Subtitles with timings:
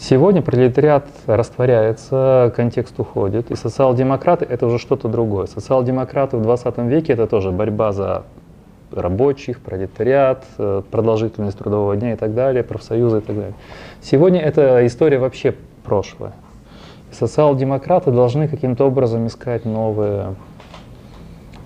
[0.00, 5.46] Сегодня пролетариат растворяется, контекст уходит, и социал-демократы— это уже что-то другое.
[5.46, 8.22] Социал-демократы в 20 веке— это тоже борьба за
[8.92, 13.54] рабочих, пролетариат, э, продолжительность трудового дня и так далее, профсоюзы и так далее.
[14.00, 16.32] Сегодня эта история вообще прошлое.
[17.10, 20.36] Социал-демократы должны каким-то образом искать новые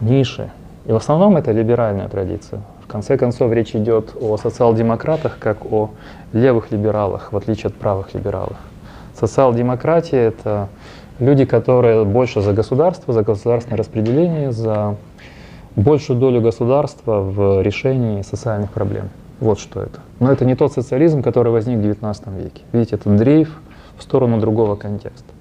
[0.00, 0.50] ниши.
[0.86, 2.62] И в основном это либеральная традиция.
[2.92, 5.88] Конце концов, речь идет о социал-демократах как о
[6.34, 8.58] левых либералах, в отличие от правых либералов.
[9.18, 10.68] Социал-демократия— это
[11.18, 14.96] люди, которые больше за государство, за государственное распределение, за
[15.74, 19.08] большую долю государства в решении социальных проблем.
[19.40, 20.00] Вот что это.
[20.20, 22.60] Но это не тот социализм, который возник в XIX веке.
[22.72, 23.58] Видите, это дрейф
[23.96, 25.32] в сторону другого контекста.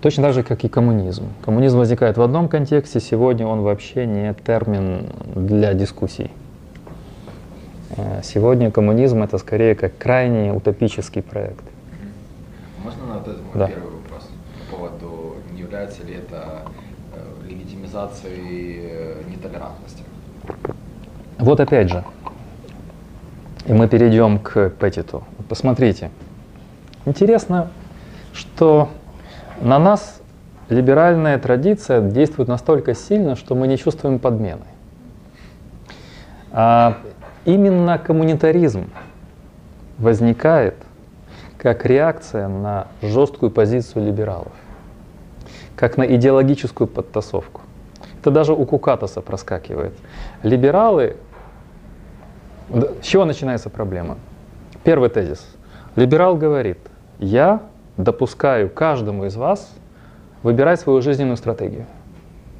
[0.00, 1.24] Точно так же, как и коммунизм.
[1.44, 6.30] Коммунизм возникает в одном контексте, сегодня он вообще не термин для дискуссий.
[7.96, 11.64] Э, сегодня коммунизм это скорее как крайне утопический проект.
[12.84, 13.66] Можно на вот этот мой да.
[13.66, 14.28] первый вопрос
[14.70, 16.62] по поводу, не является ли это
[17.14, 20.04] э, легитимизацией э, нетолерантности?
[21.38, 22.04] Вот опять же,
[23.66, 25.24] и мы перейдем к Петтиту.
[25.48, 26.10] Посмотрите,
[27.04, 27.70] интересно,
[28.32, 28.90] что
[29.60, 30.20] на нас
[30.68, 34.64] либеральная традиция действует настолько сильно, что мы не чувствуем подмены.
[36.50, 36.98] А
[37.44, 38.90] именно коммунитаризм
[39.98, 40.74] возникает
[41.56, 44.52] как реакция на жесткую позицию либералов,
[45.76, 47.62] как на идеологическую подтасовку.
[48.20, 49.94] Это даже у Кукатоса проскакивает.
[50.42, 51.16] Либералы...
[53.02, 54.18] С чего начинается проблема?
[54.84, 55.44] Первый тезис.
[55.96, 56.78] Либерал говорит,
[57.18, 57.62] я
[57.98, 59.70] допускаю каждому из вас
[60.42, 61.84] выбирать свою жизненную стратегию.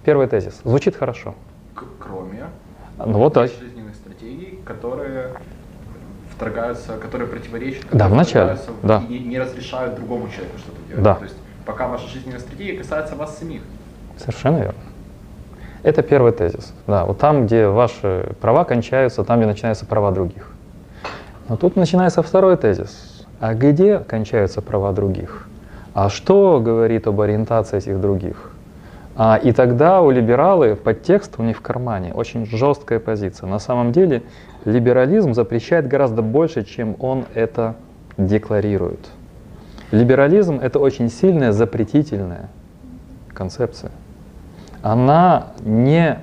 [0.04, 0.60] Первый тезис.
[0.64, 1.34] Звучит хорошо.
[1.98, 2.44] Кроме
[2.98, 3.50] ну, вот так.
[3.50, 5.30] жизненных стратегий, которые
[6.34, 9.02] вторгаются, которые противоречат, да, в начале, да.
[9.08, 11.02] и не разрешают другому человеку что-то делать.
[11.02, 11.14] Да.
[11.14, 13.62] То есть пока ваша жизненная стратегия касается вас самих.
[14.16, 14.80] Совершенно верно.
[15.84, 16.72] Это первый тезис.
[16.86, 20.50] Да, вот там, где ваши права кончаются, там, где начинаются права других.
[21.48, 23.07] Но тут начинается второй тезис.
[23.40, 25.48] А где кончаются права других?
[25.94, 28.50] А что говорит об ориентации этих других?
[29.16, 33.48] А, и тогда у либералы подтекст у них в кармане очень жесткая позиция.
[33.48, 34.22] На самом деле
[34.64, 37.74] либерализм запрещает гораздо больше, чем он это
[38.16, 39.00] декларирует.
[39.90, 42.48] Либерализм это очень сильная запретительная
[43.32, 43.90] концепция.
[44.82, 46.18] Она не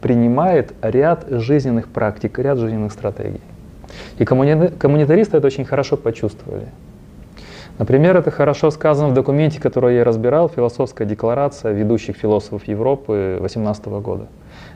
[0.00, 3.40] принимает ряд жизненных практик, ряд жизненных стратегий.
[4.18, 6.66] И коммунитаристы это очень хорошо почувствовали.
[7.78, 13.86] Например, это хорошо сказано в документе, который я разбирал, философская декларация ведущих философов Европы 18
[13.86, 14.26] года.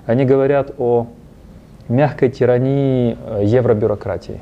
[0.06, 1.08] Они говорят о
[1.88, 4.40] мягкой тирании э, евробюрократии.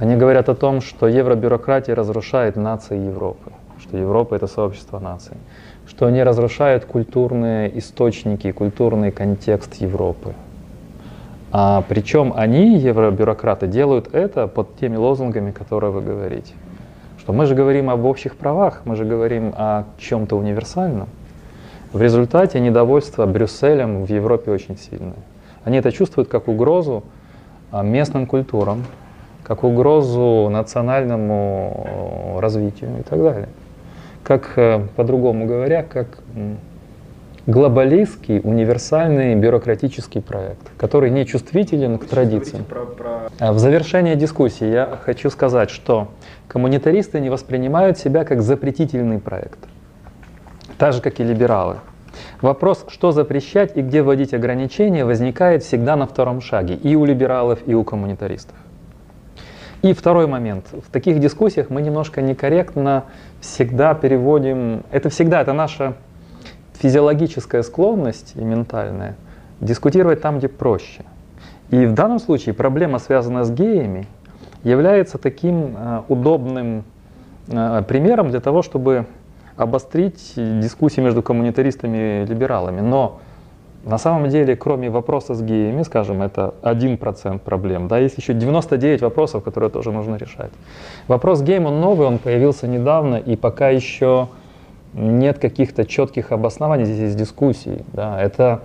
[0.00, 5.36] Они говорят о том, что евробюрократия разрушает нации Европы, что Европа это сообщество наций,
[5.86, 10.34] что они разрушают культурные источники, культурный контекст Европы,
[11.52, 16.54] а, причем они, евробюрократы, делают это под теми лозунгами, которые вы говорите.
[17.18, 21.08] Что мы же говорим об общих правах, мы же говорим о чем-то универсальном.
[21.92, 25.18] В результате недовольство Брюсселем в Европе очень сильное.
[25.62, 27.04] Они это чувствуют как угрозу
[27.70, 28.84] а, местным культурам,
[29.44, 33.48] как угрозу национальному развитию и так далее.
[34.24, 36.18] Как, э, по-другому говоря, как
[37.46, 42.64] глобалистский, универсальный бюрократический проект, который не чувствителен к традициям.
[42.64, 43.30] Про, про...
[43.38, 46.08] А в завершение дискуссии я хочу сказать, что
[46.46, 49.58] коммунитаристы не воспринимают себя как запретительный проект,
[50.78, 51.78] так же, как и либералы.
[52.40, 57.60] Вопрос, что запрещать и где вводить ограничения, возникает всегда на втором шаге и у либералов,
[57.66, 58.54] и у коммунитаристов.
[59.80, 60.66] И второй момент.
[60.72, 63.04] В таких дискуссиях мы немножко некорректно
[63.40, 65.94] всегда переводим, это всегда, это наша
[66.82, 69.14] физиологическая склонность и ментальная
[69.60, 71.04] дискутировать там, где проще.
[71.70, 74.06] И в данном случае проблема, связанная с геями,
[74.64, 76.84] является таким э, удобным
[77.48, 79.06] э, примером для того, чтобы
[79.56, 82.80] обострить дискуссии между коммунитаристами и либералами.
[82.80, 83.20] Но
[83.84, 89.02] на самом деле, кроме вопроса с геями, скажем, это 1% проблем, да, есть еще 99
[89.02, 90.50] вопросов, которые тоже нужно решать.
[91.08, 94.28] Вопрос с геем, он новый, он появился недавно, и пока еще
[94.94, 97.84] нет каких-то четких обоснований, здесь есть дискуссии.
[97.92, 98.20] Да.
[98.20, 98.62] Это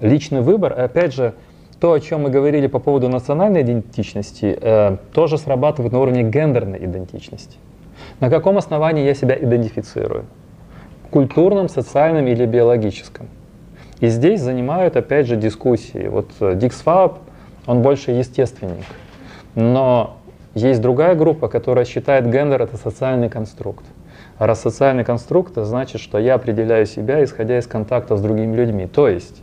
[0.00, 0.72] личный выбор.
[0.72, 1.34] И опять же,
[1.80, 6.84] то, о чем мы говорили по поводу национальной идентичности, э, тоже срабатывает на уровне гендерной
[6.84, 7.58] идентичности.
[8.20, 10.24] На каком основании я себя идентифицирую?
[11.10, 13.28] Культурном, социальном или биологическом?
[14.00, 16.08] И здесь занимают, опять же, дискуссии.
[16.08, 17.18] Вот э, Дикс Фаб,
[17.66, 18.84] он больше естественник.
[19.54, 20.16] Но
[20.56, 23.84] Есть другая группа, которая считает гендер это социальный конструкт.
[24.38, 28.86] Раз социальный конструкт, значит, что я определяю себя, исходя из контакта с другими людьми.
[28.86, 29.42] То есть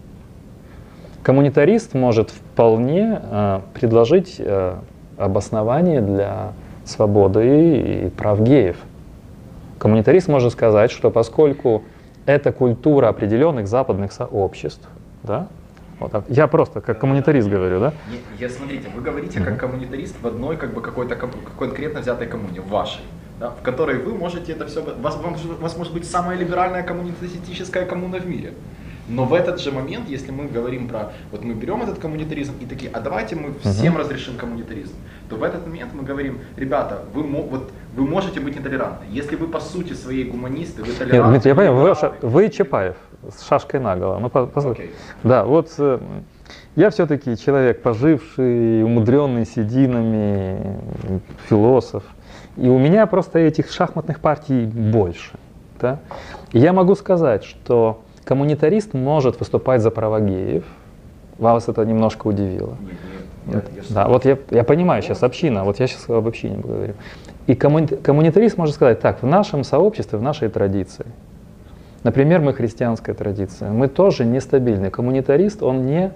[1.23, 4.75] коммунитарист может вполне э, предложить э,
[5.17, 6.53] обоснование для
[6.85, 8.77] свободы и, и прав геев.
[9.79, 11.83] Коммунитарист может сказать, что поскольку
[12.25, 14.87] это культура определенных западных сообществ,
[15.23, 15.47] да,
[15.99, 16.25] вот так.
[16.27, 17.93] Я просто как коммунитарист говорю, да?
[18.39, 21.17] Я, смотрите, вы говорите как коммунитарист в одной как бы какой-то
[21.57, 23.01] конкретно взятой коммуне, в вашей,
[23.39, 27.85] да, в которой вы можете это все, вас, у вас может быть самая либеральная коммунистическая
[27.85, 28.53] коммуна в мире.
[29.09, 32.65] Но в этот же момент, если мы говорим про, вот мы берем этот коммунитаризм и
[32.65, 33.99] такие, а давайте мы всем uh-huh.
[33.99, 34.93] разрешим коммунитаризм,
[35.29, 39.05] то в этот момент мы говорим, ребята, вы, вот, вы можете быть нетолерантны.
[39.09, 41.33] Если вы по сути своей гуманисты, вы толерантны.
[41.33, 42.95] Нет, я понимаю, вы, вы Чапаев
[43.29, 44.19] с шашкой наголо.
[44.19, 44.85] Ну, послушай.
[44.85, 44.89] Okay.
[45.23, 45.99] Да, вот э,
[46.75, 50.79] я все-таки человек поживший, умудренный сединами,
[51.49, 52.03] философ.
[52.57, 55.31] И у меня просто этих шахматных партий больше.
[55.79, 55.99] Да?
[56.51, 60.63] И я могу сказать, что коммунитарист может выступать за права геев.
[61.37, 62.77] Вас это немножко удивило.
[63.47, 66.57] Нет, нет, я, да, вот я, я понимаю сейчас община, вот я сейчас об общине
[66.57, 66.93] говорю.
[67.47, 71.05] И коммунитарист может сказать, так, в нашем сообществе, в нашей традиции,
[72.03, 74.89] например, мы христианская традиция, мы тоже нестабильны.
[74.89, 76.13] Коммунитарист, он не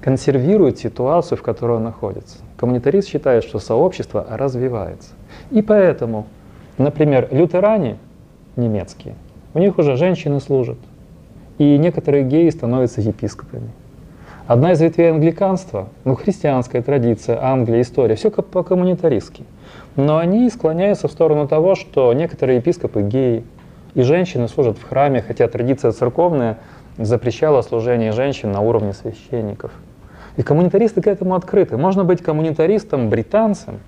[0.00, 2.36] консервирует ситуацию, в которой он находится.
[2.56, 5.10] Коммунитарист считает, что сообщество развивается.
[5.50, 6.26] И поэтому,
[6.76, 7.96] например, лютеране
[8.56, 9.14] немецкие,
[9.54, 10.78] у них уже женщины служат,
[11.58, 13.70] и некоторые геи становятся епископами.
[14.46, 19.44] Одна из ветвей англиканства, ну, христианская традиция, Англия, история, все по-коммунитаристски.
[19.96, 23.44] Но они склоняются в сторону того, что некоторые епископы геи,
[23.94, 26.58] и женщины служат в храме, хотя традиция церковная
[26.96, 29.72] запрещала служение женщин на уровне священников.
[30.36, 31.76] И коммунитаристы к этому открыты.
[31.76, 33.80] Можно быть коммунитаристом, британцем,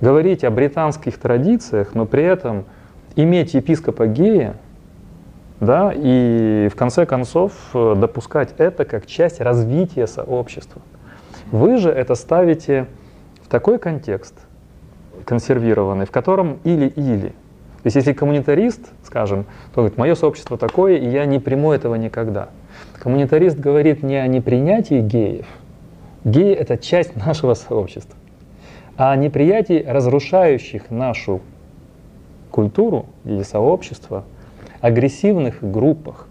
[0.00, 2.64] говорить о британских традициях, но при этом
[3.16, 4.56] иметь епископа гея
[5.60, 10.82] да, и в конце концов э, допускать это как часть развития сообщества.
[11.50, 12.86] Вы же это ставите
[13.42, 14.34] в такой контекст
[15.24, 17.28] консервированный, в котором или-или.
[17.28, 19.44] То есть если коммунитарист, скажем,
[19.74, 22.50] то говорит, мое сообщество такое, и я не приму этого никогда.
[22.98, 25.46] Коммунитарист говорит не о непринятии геев.
[26.24, 28.18] Геи— это часть нашего сообщества.
[28.96, 31.40] А о неприятии разрушающих нашу
[32.50, 34.24] культуру или сообщество—
[34.80, 36.28] агрессивных группах,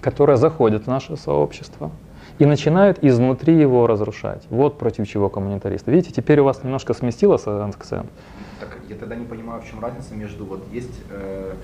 [0.00, 1.90] которые заходят в наше сообщество
[2.38, 4.44] и начинают изнутри его разрушать.
[4.50, 5.90] Вот против чего коммунитаристы.
[5.90, 8.10] Видите, теперь у вас немножко сместилось акцент.
[8.60, 11.54] Так я тогда не понимаю, в чем разница между вот есть э,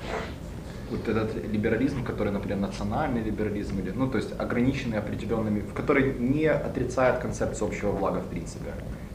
[0.90, 6.14] вот этот либерализм, который, например, национальный либерализм или, ну, то есть ограниченный определенными, в который
[6.18, 8.70] не отрицает концепцию общего блага в принципе.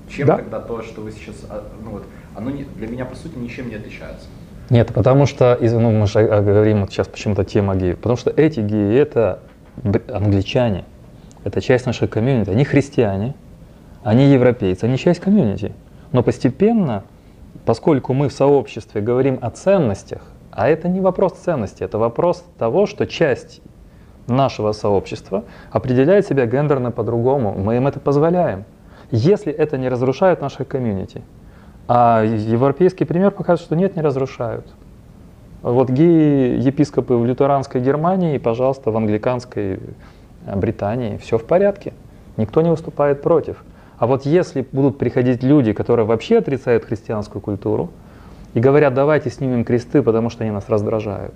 [0.10, 0.38] Чем да?
[0.38, 2.04] тогда то, что вы сейчас, а, ну вот,
[2.36, 4.28] оно не, для меня по сути ничем не отличается.
[4.70, 8.60] Нет, потому что, ну, мы же говорим вот сейчас почему-то тема геев, потому что эти
[8.60, 9.40] геи— это
[10.12, 10.84] англичане,
[11.44, 13.36] это часть нашей комьюнити, они христиане,
[14.04, 15.74] они европейцы, они часть комьюнити.
[16.12, 17.04] Но постепенно,
[17.66, 20.22] поскольку мы в сообществе говорим о ценностях,
[20.52, 23.62] а это не вопрос ценности, это вопрос того, что часть
[24.28, 28.66] нашего сообщества определяет себя гендерно по-другому, мы им это позволяем.
[29.12, 31.22] Если это не разрушает наше комьюнити,
[31.88, 34.68] а европейский пример показывает, что нет, не разрушают.
[35.62, 39.80] Вот геи-епископы в лютеранской Германии и, пожалуйста, в англиканской
[40.56, 41.18] Британии.
[41.18, 41.94] Все в порядке.
[42.36, 43.64] Никто не выступает против.
[43.98, 47.90] А вот если будут приходить люди, которые вообще отрицают христианскую культуру,
[48.54, 51.34] и говорят, давайте снимем кресты, потому что они нас раздражают.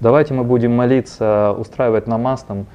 [0.00, 2.66] Давайте мы будем молиться, устраивать намаз, там,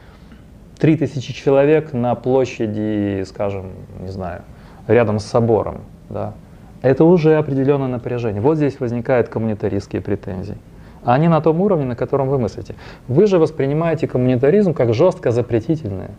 [0.82, 3.68] 3000 человек на площади, скажем,
[4.02, 4.42] не знаю,
[4.88, 5.82] рядом с собором.
[6.10, 6.34] Да?
[6.82, 8.42] это уже определенное напряжение.
[8.42, 10.58] Вот здесь возникают коммунитаристские претензии.
[11.04, 12.76] А они на том уровне, на котором вы мыслите.
[13.08, 16.12] Вы же воспринимаете коммунитаризм как жестко запретительное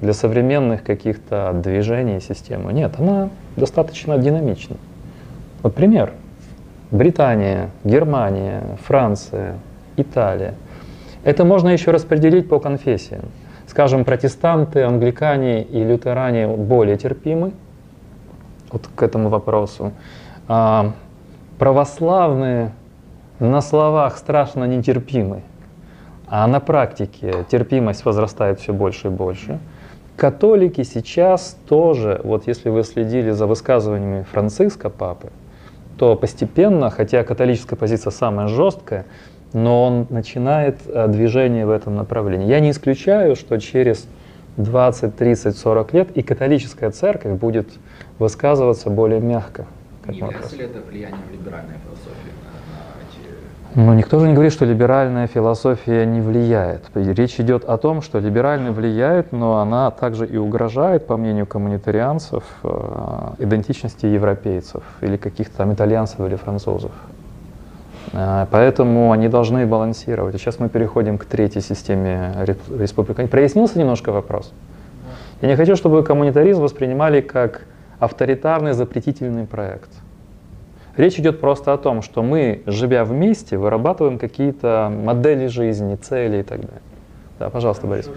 [0.00, 2.72] для современных каких-то движений системы.
[2.72, 4.76] Нет, она достаточно динамична.
[5.62, 6.12] Вот пример.
[6.90, 9.58] Британия, Германия, Франция,
[9.96, 10.54] Италия.
[11.24, 13.22] Это можно еще распределить по конфессиям.
[13.76, 17.52] Скажем, протестанты, англикане и лютеране более терпимы,
[18.72, 19.92] вот к этому вопросу.
[20.48, 20.92] А,
[21.58, 22.72] православные
[23.38, 25.42] на словах страшно нетерпимы,
[26.26, 29.58] а на практике терпимость возрастает все больше и больше.
[30.16, 35.28] Католики сейчас тоже, вот если вы следили за высказываниями Франциска Папы,
[35.98, 39.04] то постепенно, хотя католическая позиция самая жесткая,
[39.52, 42.46] но он начинает э, движение в этом направлении.
[42.46, 44.06] Я не исключаю, что через
[44.56, 47.68] 20, 30, 40 лет и католическая церковь будет
[48.18, 49.66] высказываться более мягко.
[50.08, 53.86] Не является ли это влиянием либеральной философии на, на эти...
[53.86, 56.84] Ну, никто же не говорит, что либеральная философия не влияет.
[56.94, 62.44] Речь идет о том, что либерально влияет, но она также и угрожает, по мнению коммунитарианцев,
[62.62, 66.92] э, идентичности европейцев или каких-то там итальянцев или французов.
[68.16, 70.34] Э, поэтому они должны балансировать.
[70.34, 72.32] И сейчас мы переходим к третьей системе
[72.78, 73.30] республиканизма.
[73.30, 74.52] Прояснился немножко вопрос?
[75.42, 77.66] Я не хочу, чтобы коммунитаризм воспринимали как
[77.98, 79.90] авторитарный запретительный проект.
[80.96, 86.42] Речь идет просто о том, что мы, живя вместе, вырабатываем какие-то модели жизни, цели и
[86.42, 86.80] так далее.
[87.38, 88.08] Да, пожалуйста, Борис.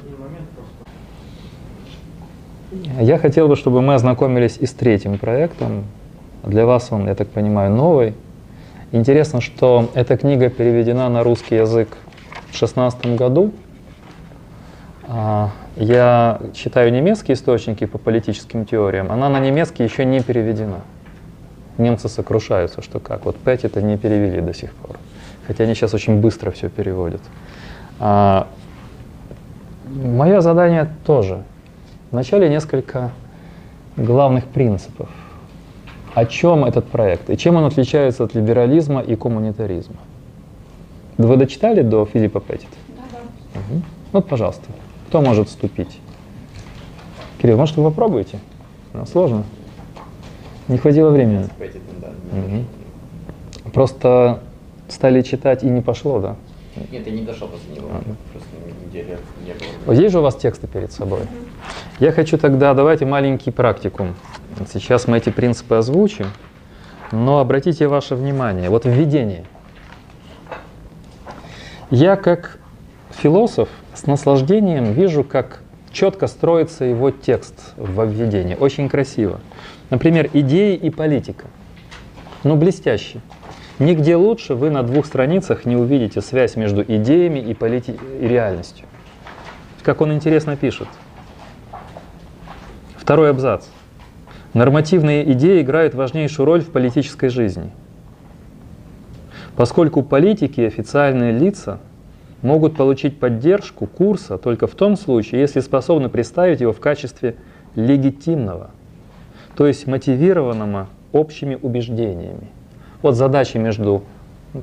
[3.02, 5.84] Я хотел бы, чтобы мы ознакомились и с третьим проектом.
[6.46, 8.14] Для вас он, я так понимаю, новый.
[8.92, 11.90] Интересно, что эта книга переведена на русский язык
[12.48, 13.54] в 2016 году.
[15.08, 19.12] А, я читаю немецкие источники по политическим теориям.
[19.12, 20.82] Она на немецкий еще не переведена.
[21.78, 23.26] Немцы сокрушаются, что как.
[23.26, 24.98] Вот Пэт это не перевели до сих пор.
[25.46, 27.22] Хотя они сейчас очень быстро все переводят.
[28.00, 28.48] А,
[29.86, 31.44] мое задание тоже.
[32.10, 33.12] Вначале несколько
[33.98, 35.10] главных принципов
[36.14, 39.98] о чем этот проект и чем он отличается от либерализма и коммунитаризма.
[41.18, 42.76] Вы дочитали до Филиппа Петтита?
[42.88, 43.60] Да, да.
[43.60, 43.82] Угу.
[44.14, 44.64] Вот, пожалуйста,
[45.08, 46.00] кто может вступить?
[47.42, 48.40] Кирилл, может, вы попробуете?
[48.94, 49.44] Ну, сложно.
[50.68, 51.46] Не хватило времени.
[52.32, 53.72] Угу.
[53.72, 54.40] Просто
[54.88, 56.36] стали читать и не пошло, да?
[56.92, 57.90] Нет, я не дошел после него.
[57.92, 58.02] А.
[58.32, 58.50] Просто
[58.86, 59.68] недели не было.
[59.86, 61.22] Вот есть же у вас тексты перед собой?
[62.00, 64.16] Я хочу тогда, давайте маленький практикум.
[64.68, 66.28] Сейчас мы эти принципы озвучим,
[67.12, 69.46] но обратите ваше внимание, вот введение.
[71.90, 72.60] Я как
[73.12, 75.62] философ с наслаждением вижу, как
[75.92, 78.56] четко строится его текст в введении.
[78.56, 79.40] Очень красиво.
[79.90, 81.48] Например, идеи и политика.
[82.44, 83.22] Ну, блестящий.
[83.80, 87.98] Нигде лучше вы на двух страницах не увидите связь между идеями и, полити...
[88.22, 88.86] и реальностью.
[89.84, 90.88] Как он интересно пишет.
[92.98, 93.66] Второй абзац.
[94.54, 97.70] Нормативные идеи играют важнейшую роль в политической жизни,
[99.56, 101.78] поскольку политики и официальные лица
[102.42, 107.36] могут получить поддержку курса только в том случае, если способны представить его в качестве
[107.76, 108.72] легитимного,
[109.56, 112.48] то есть мотивированного общими убеждениями.
[113.04, 114.04] Вот задачи между,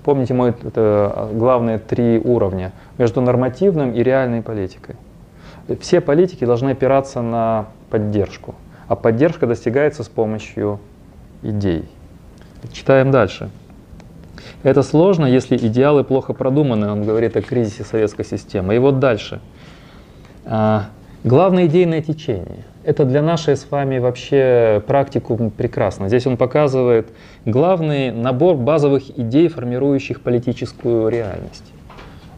[0.03, 4.97] помните мой это главные три уровня, между нормативным и реальной политикой.
[5.81, 8.57] Все политики должны опираться на поддержку–
[8.89, 10.81] а поддержка достигается с помощью
[11.43, 11.85] идей.
[12.73, 13.51] Читаем дальше.
[14.63, 18.75] Это сложно, если идеалы плохо продуманы, он говорит о кризисе советской системы.
[18.75, 19.41] И вот дальше.
[20.45, 20.87] А,
[21.25, 22.65] главное идейное течение.
[22.85, 26.09] Это для нашей с вами вообще практику прекрасно.
[26.09, 27.09] Здесь он показывает
[27.45, 31.73] главный набор базовых идей, формирующих политическую реальность.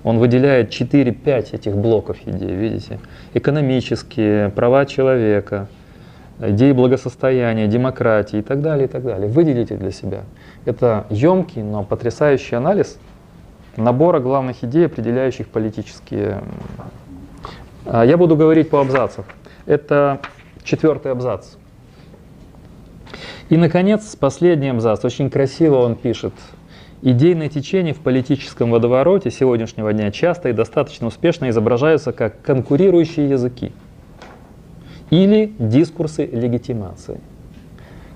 [0.04, 2.98] Он выделяет 4-5 этих блоков идей, видите?
[3.34, 5.68] Экономические, права человека,
[6.40, 9.28] идеи благосостояния, демократии и так далее, и так далее.
[9.28, 10.22] Выделите для себя.
[10.64, 12.98] Это емкий, но потрясающий анализ
[13.76, 16.42] набора главных идей, определяющих политические...
[17.86, 19.24] А, я буду говорить по абзацам.
[19.66, 20.20] Это
[20.64, 21.54] четвертый абзац.
[23.48, 25.04] И, наконец, последний абзац.
[25.04, 26.34] Очень красиво он пишет.
[27.00, 33.72] Идейные течения в политическом водовороте сегодняшнего дня часто и достаточно успешно изображаются как конкурирующие языки
[35.10, 37.20] или дискурсы легитимации.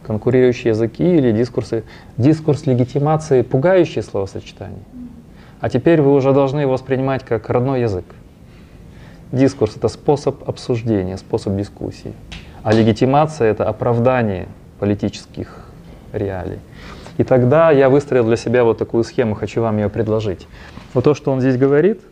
[0.06, 1.84] Конкурирующие языки или дискурсы.
[2.16, 4.82] Дискурс легитимации– пугающее словосочетание.
[5.61, 8.04] А теперь вы уже должны его воспринимать как родной язык.
[9.30, 12.12] Дискурс– это способ обсуждения, способ дискуссии.
[12.62, 15.64] А легитимация– это оправдание политических
[16.12, 16.58] реалий.
[17.16, 20.49] И тогда я выстроил для себя вот такую схему, хочу вам ее предложить.
[20.94, 22.00] Вот то, что он здесь говорит–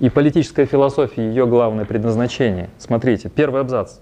[0.00, 2.70] и политическая философия, ее главное предназначение.
[2.78, 3.98] Смотрите, первый абзац.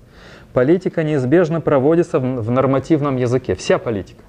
[0.52, 3.54] Политика неизбежно проводится в нормативном языке.
[3.54, 4.22] Вся политика.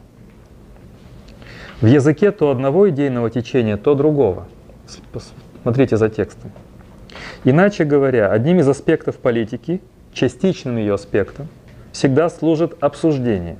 [1.79, 4.47] В языке то одного идейного течения, то другого.
[5.61, 6.51] Смотрите за текстом.
[7.43, 11.47] Иначе говоря, одним из аспектов политики, частичным ее аспектом,
[11.91, 13.57] всегда служит обсуждение.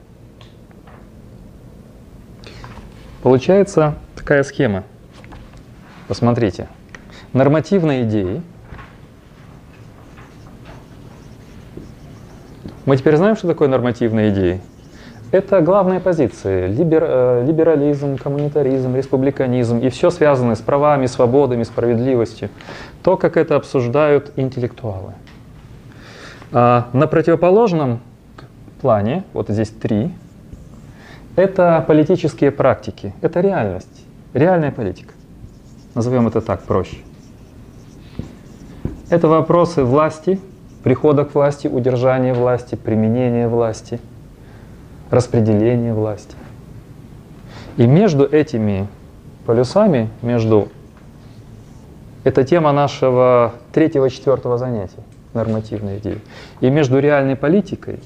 [3.21, 4.83] Получается такая схема.
[6.07, 6.67] Посмотрите
[7.33, 8.41] нормативной идеи.
[12.86, 14.62] Мы теперь знаем, что такое нормативные идеи.
[15.31, 16.67] Это главные позиции.
[16.67, 22.50] Либер, э, либерализм, коммунитаризм, республиканизм и все связанное с правами, свободами, справедливостью.
[23.03, 25.13] То, как это обсуждают интеллектуалы.
[26.51, 28.00] А на противоположном
[28.81, 30.12] плане, вот здесь три,
[31.36, 35.13] Это политические практики, это реальность, реальная политика.
[35.95, 36.98] Назовем это так проще.
[39.09, 40.39] Это вопросы власти,
[40.83, 43.99] прихода к власти, удержания власти, применения власти,
[45.09, 46.35] распределения власти.
[47.77, 48.87] И между этими
[49.45, 50.69] полюсами, между...
[52.23, 55.01] Это тема нашего третьего-четвертого занятия,
[55.33, 56.19] нормативной идеи.
[56.61, 57.99] И между реальной политикой,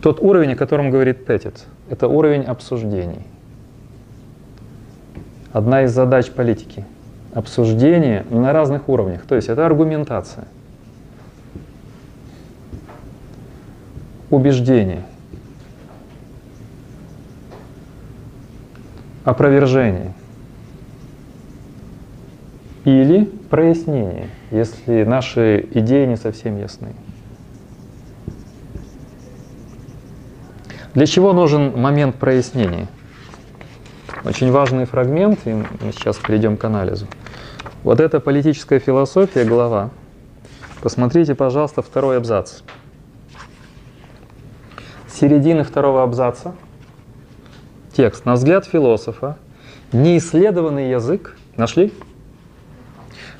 [0.00, 3.26] тот уровень, о котором говорит Петит, это уровень обсуждений.
[5.52, 6.84] Одна из задач политики—
[7.34, 9.22] обсуждение на разных уровнях.
[9.22, 10.46] То есть это аргументация,
[14.30, 15.04] убеждение,
[19.24, 20.12] опровержение
[22.84, 26.94] или прояснение, если наши идеи не совсем ясны.
[30.94, 32.88] Для чего нужен момент прояснения?
[34.24, 37.06] Очень важный фрагмент, и мы сейчас перейдем к анализу.
[37.82, 39.90] Вот это политическая философия, глава.
[40.82, 42.60] Посмотрите, пожалуйста, второй абзац.
[45.08, 46.54] С середины второго абзаца
[47.94, 48.26] текст.
[48.26, 49.38] На взгляд философа,
[49.92, 51.90] неисследованный язык, нашли?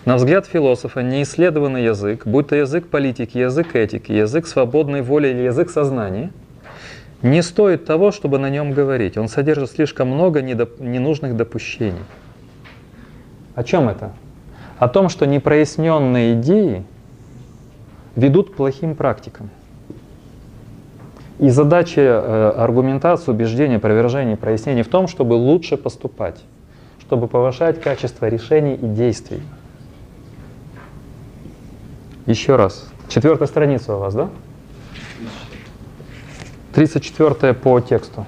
[0.07, 5.43] На взгляд философа, неисследованный язык, будь то язык политики, язык этики, язык свободной воли или
[5.43, 6.33] язык сознания,
[7.21, 9.19] не стоит того, чтобы на нем говорить.
[9.19, 12.01] Он содержит слишком много недоп- ненужных допущений.
[13.55, 14.13] О чем это?
[14.81, 16.85] О том, что непроясненные идеи
[18.17, 19.51] ведут к плохим практикам.
[21.39, 26.43] И задача э, аргументации, убеждения, опровержения, прояснения в том, чтобы лучше поступать,
[27.01, 29.43] чтобы повышать качество решений и действий.
[32.25, 32.89] Еще раз.
[33.09, 34.31] Четвертая страница у вас, да?
[36.73, 38.25] 34 по тексту.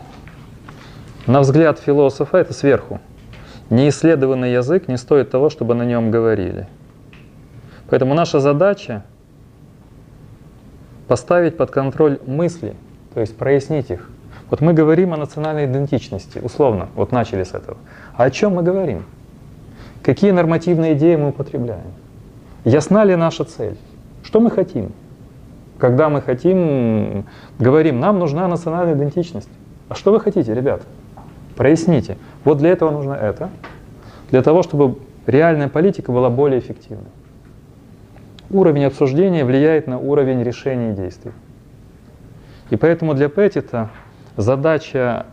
[1.27, 3.00] На взгляд философа, это сверху,
[3.70, 6.68] неисследованный язык не стоит того, чтобы на нем говорили.
[7.88, 9.05] Поэтому наша задача
[11.09, 12.75] поставить под контроль мысли,
[13.12, 14.09] то есть прояснить их.
[14.51, 17.79] Вот мы говорим о национальной идентичности, условно, вот начали с этого.
[18.16, 19.05] А о чем мы говорим?
[20.03, 21.92] Какие нормативные идеи мы употребляем?
[22.64, 23.77] Ясна ли наша цель?
[24.22, 24.92] Что мы хотим?
[25.79, 27.25] Когда мы хотим,
[27.59, 29.48] говорим, нам нужна национальная идентичность.
[29.88, 30.85] А что вы хотите, ребята?
[31.62, 32.18] Проясните.
[32.42, 33.48] Вот для этого нужно это.
[34.33, 34.98] Для того, чтобы
[35.29, 37.12] реальная политика была более эффективной.
[38.51, 41.31] Уровень обсуждения влияет на уровень решений и действий.
[42.70, 43.90] И поэтому для Петтита
[44.37, 45.27] задача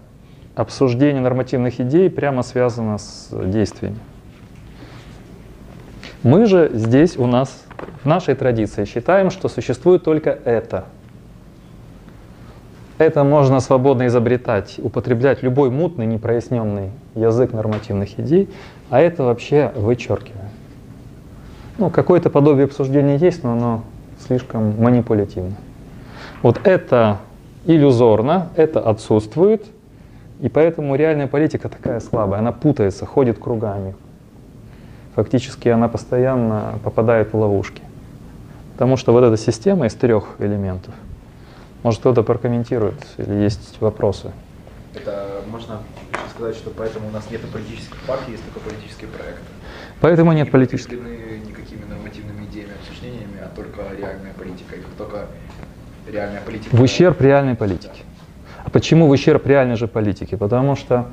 [0.54, 3.98] обсуждения нормативных идей прямо связана с действиями.
[6.22, 7.66] Мы же здесь у нас,
[8.04, 10.86] в нашей традиции, считаем, что существует только это.
[13.00, 18.50] Это можно свободно изобретать, употреблять любой мутный, непроясненный язык нормативных идей,
[18.90, 20.50] а это вообще вычеркиваем.
[21.78, 23.84] Ну, какое-то подобие обсуждения есть, но оно
[24.20, 25.56] слишком манипулятивно.
[26.42, 27.20] Вот это
[27.66, 29.66] иллюзорно, это отсутствует,
[30.42, 33.96] и поэтому реальная политика такая слабая, она путается, ходит кругами.
[35.16, 37.82] Фактически она постоянно попадает в ловушки.
[38.74, 40.94] Потому что вот эта система из трех элементов.
[41.84, 44.32] Может кто-то прокомментирует или есть вопросы?
[44.94, 45.80] Это можно
[46.36, 49.44] сказать, что поэтому у нас нет политических партий, есть только политические проекты.
[50.02, 50.98] Поэтому нет не политических.
[50.98, 54.76] подкреплены никакими нормативными идеями, обсуждениями, а только реальная политика.
[54.76, 55.26] И как только
[56.08, 56.76] реальная политика...
[56.76, 58.04] В ущерб реальной политике.
[58.64, 60.38] А почему в ущерб реальной же политике?
[60.38, 61.08] Потому что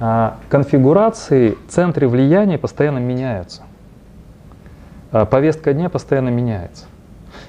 [0.00, 3.62] а, конфигурации, центры влияния постоянно меняются.
[5.12, 6.86] А, повестка дня постоянно меняется.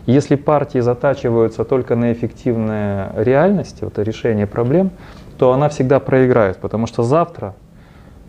[0.06, 4.92] Если партии затачиваются только на эффективной реальности, вот решение проблем,
[5.38, 7.56] то она всегда проиграет, потому что завтра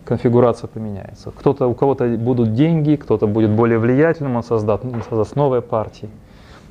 [0.05, 1.31] конфигурация поменяется.
[1.31, 6.09] Кто-то, у кого-то будут деньги, кто-то будет более влиятельным, он создаст, он создаст новые партии.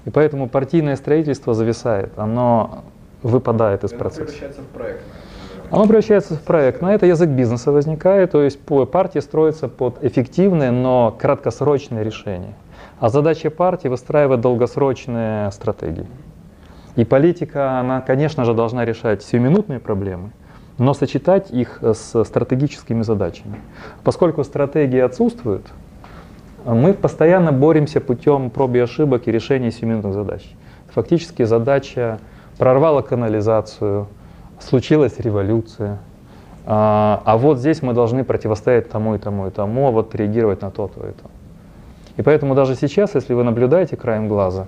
[0.07, 2.85] И поэтому партийное строительство зависает, оно
[3.23, 4.25] выпадает из Это процесса.
[4.25, 5.03] превращается в проект.
[5.71, 6.81] Оно превращается в проект.
[6.81, 12.55] На это язык бизнеса возникает, то есть партия строится под эффективное, но краткосрочное решение.
[12.99, 16.07] А задача партии выстраивать долгосрочные стратегии.
[16.97, 20.31] И политика, она, конечно же, должна решать сиюминутные проблемы,
[20.79, 23.61] но сочетать их с стратегическими задачами.
[24.03, 25.67] Поскольку стратегии отсутствуют,
[26.65, 30.43] мы постоянно боремся путем проб и ошибок и решения сиюминутных задач.
[30.95, 32.19] Фактически задача
[32.57, 34.09] прорвала канализацию,
[34.59, 35.99] случилась революция,
[36.65, 40.63] а, а вот здесь мы должны противостоять тому и тому и тому, а вот реагировать
[40.63, 41.31] на то, то и то.
[42.17, 44.67] И поэтому даже сейчас, если вы наблюдаете краем глаза,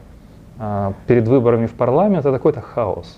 [0.58, 3.16] а, перед выборами в парламент, это какой-то хаос.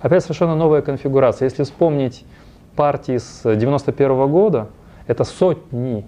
[0.00, 1.46] опять совершенно новая конфигурация.
[1.46, 2.24] Если вспомнить
[2.76, 4.68] партии с 91 года,
[5.06, 6.06] это сотни.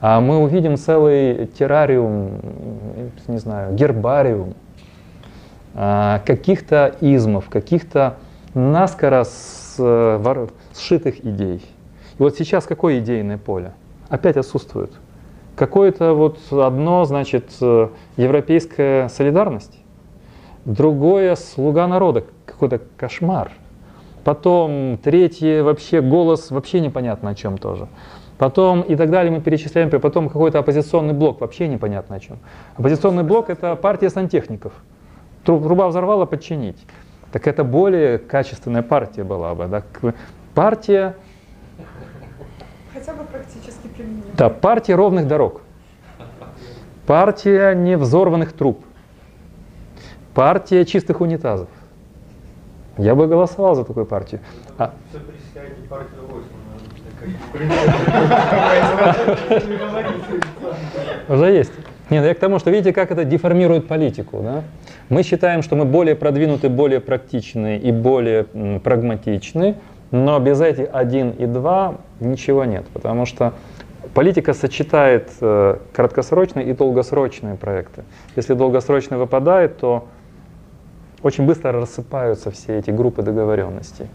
[0.00, 2.40] А мы увидим целый террариум,
[3.28, 4.54] не знаю, гербариум,
[5.74, 8.16] а, каких-то измов, каких-то
[8.54, 9.24] наскоро
[9.78, 11.64] э, сшитых идей.
[12.18, 13.72] И вот сейчас какое идейное поле?
[14.08, 14.92] Опять отсутствует.
[15.56, 19.78] Какое-то вот одно, значит, э, европейская солидарность,
[20.64, 23.52] другое слуга народа, какой-то кошмар.
[24.24, 27.88] Потом третье вообще голос вообще непонятно о чем тоже.
[28.38, 32.38] Потом и так далее мы перечисляем, потом какой-то оппозиционный блок, вообще непонятно о чем.
[32.76, 34.72] Оппозиционный блок это партия сантехников.
[35.44, 36.78] Труба взорвала, подчинить.
[37.30, 39.66] Так это более качественная партия была бы.
[39.66, 39.82] Да?
[40.54, 41.14] Партия...
[42.92, 43.83] Хотя бы практически применимая.
[44.36, 45.60] Да, партия ровных дорог.
[47.06, 48.84] Партия невзорванных труб.
[50.34, 51.68] Партия чистых унитазов.
[52.96, 54.40] Я бы голосовал за такую партию.
[54.78, 54.94] А...
[61.28, 61.72] Уже есть.
[62.10, 64.40] Нет, ну я к тому, что видите, как это деформирует политику.
[64.42, 64.62] Да?
[65.08, 68.44] Мы считаем, что мы более продвинуты, более практичны и более
[68.80, 69.76] прагматичны,
[70.10, 73.54] но без этих один и два ничего нет, потому что
[74.14, 78.04] политика сочетает э, краткосрочные и долгосрочные проекты.
[78.36, 80.06] Если долгосрочный выпадает, то
[81.22, 84.06] очень быстро рассыпаются все эти группы договоренностей.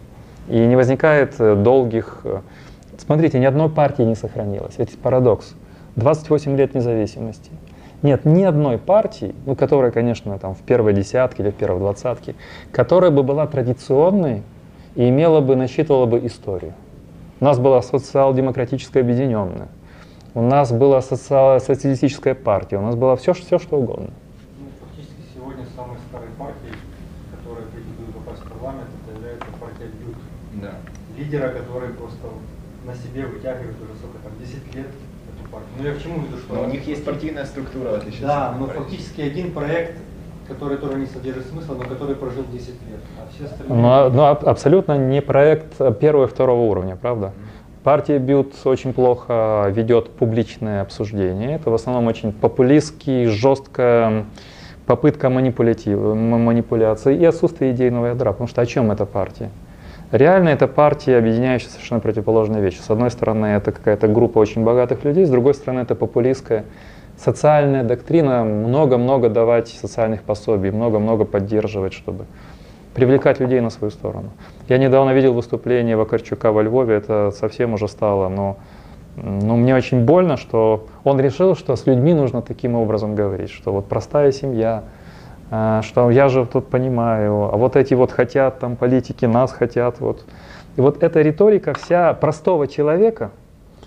[0.48, 2.22] И не возникает э, долгих...
[2.24, 2.40] Э,
[2.98, 4.76] смотрите, ни одной партии не сохранилось.
[4.78, 5.54] Это парадокс.
[5.96, 7.52] 28 лет независимости.
[8.02, 12.36] Нет ни одной партии, ну, которая, конечно, там в первой десятке или в первой двадцатке,
[12.72, 14.44] которая бы была традиционной
[14.96, 16.74] и имела бы, насчитывала бы историю.
[17.42, 19.68] У нас была социал-демократическая объединенная,
[20.36, 24.10] у нас была социал социалистическая партия, у нас было все, все что угодно.
[24.60, 26.76] Ну, фактически сегодня самой старой партией,
[27.36, 30.16] которая претендует попасть в парламент, это является партия Бют.
[30.62, 30.74] Да.
[31.18, 32.28] Лидера, который просто
[32.86, 34.88] на себе вытягивает уже сколько там, 10 лет
[35.52, 35.70] партию.
[35.78, 36.56] Ну я к чему веду, что...
[36.56, 39.98] Но у них есть партийная структура, в отличие Да, но фактически один проект,
[40.48, 43.00] который тоже не содержит смысла, но который прожил 10 лет.
[43.20, 43.78] А все остальные...
[43.78, 47.34] Но, но абсолютно не проект первого и второго уровня, правда?
[47.84, 51.56] Партия Бют очень плохо ведет публичное обсуждение.
[51.56, 54.26] Это в основном очень популистский, жесткая
[54.86, 58.34] попытка манипуляции и отсутствие идейного ядра.
[58.34, 59.50] Потому что о чем эта партия?
[60.12, 62.80] Реально это партия, объединяющая совершенно противоположные вещи.
[62.80, 66.66] С одной стороны, это какая-то группа очень богатых людей, с другой стороны, это популистская
[67.16, 72.26] социальная доктрина, много-много давать социальных пособий, много-много поддерживать, чтобы
[73.00, 74.32] привлекать людей на свою сторону.
[74.68, 78.58] Я недавно видел выступление Вакарчука во Львове, это совсем уже стало, но,
[79.16, 83.72] но мне очень больно, что он решил, что с людьми нужно таким образом говорить, что
[83.72, 84.84] вот простая семья,
[85.50, 90.02] а, что я же тут понимаю, а вот эти вот хотят, там политики нас хотят,
[90.02, 90.26] вот.
[90.76, 93.32] И вот эта риторика вся простого человека,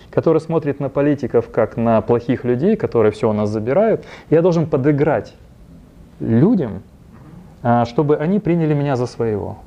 [0.09, 4.65] который смотрит на политиков как на плохих людей, которые все у нас забирают, я должен
[4.65, 5.35] подыграть
[6.19, 6.81] людям,
[7.85, 9.57] чтобы они приняли меня за своего.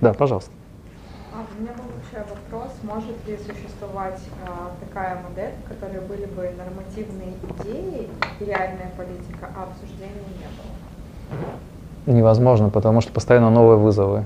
[0.00, 0.50] Да, пожалуйста.
[1.32, 6.26] А, у меня был вообще вопрос, может ли существовать а, такая модель, в которой были
[6.26, 8.08] бы нормативные идеи
[8.40, 12.16] и реальная политика, а обсуждения не было?
[12.16, 14.24] Невозможно, потому что постоянно новые вызовы.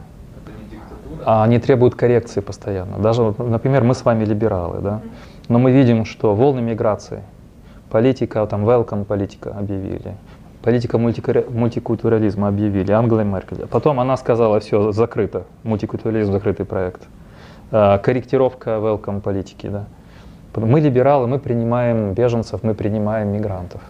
[1.27, 2.98] А они требуют коррекции постоянно.
[2.98, 5.00] Даже, например, мы с вами либералы, да?
[5.48, 7.22] Но мы видим, что волны миграции,
[7.90, 10.14] политика, там, welcome политика объявили,
[10.64, 13.66] политика мультикультурализма объявили, Ангела Меркель.
[13.66, 17.03] Потом она сказала, все, закрыто, мультикультурализм, закрытый проект.
[17.70, 19.85] А, корректировка welcome политики, да.
[20.57, 23.83] Мы либералы, мы принимаем беженцев, мы принимаем мигрантов.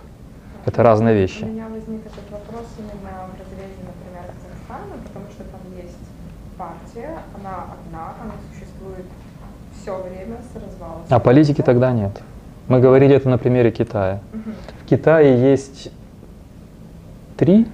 [0.67, 1.45] Это разные вещи.
[1.45, 5.99] У меня возник этот вопрос именно в разрезе, например, Казахстана, потому что там есть
[6.59, 9.07] партия, она одна, она существует
[9.81, 11.03] все время с развала.
[11.09, 12.21] А политики тогда нет.
[12.67, 14.21] Мы говорили это на примере Китая.
[14.33, 14.51] Угу.
[14.83, 15.93] В Китае есть
[17.37, 17.67] три,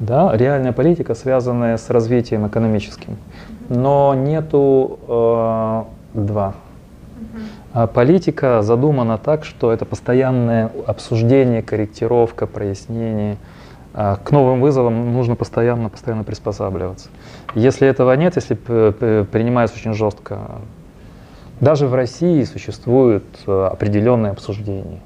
[0.00, 3.16] да, реальная политика, связанная с развитием экономическим,
[3.68, 5.82] но нету э,
[6.14, 6.54] два.
[7.72, 13.36] А политика задумана так, что это постоянное обсуждение, корректировка, прояснение.
[13.92, 17.08] А к новым вызовам нужно постоянно, постоянно приспосабливаться.
[17.54, 20.38] Если этого нет, если принимается очень жестко,
[21.60, 25.00] даже в России существует э, определенное обсуждение,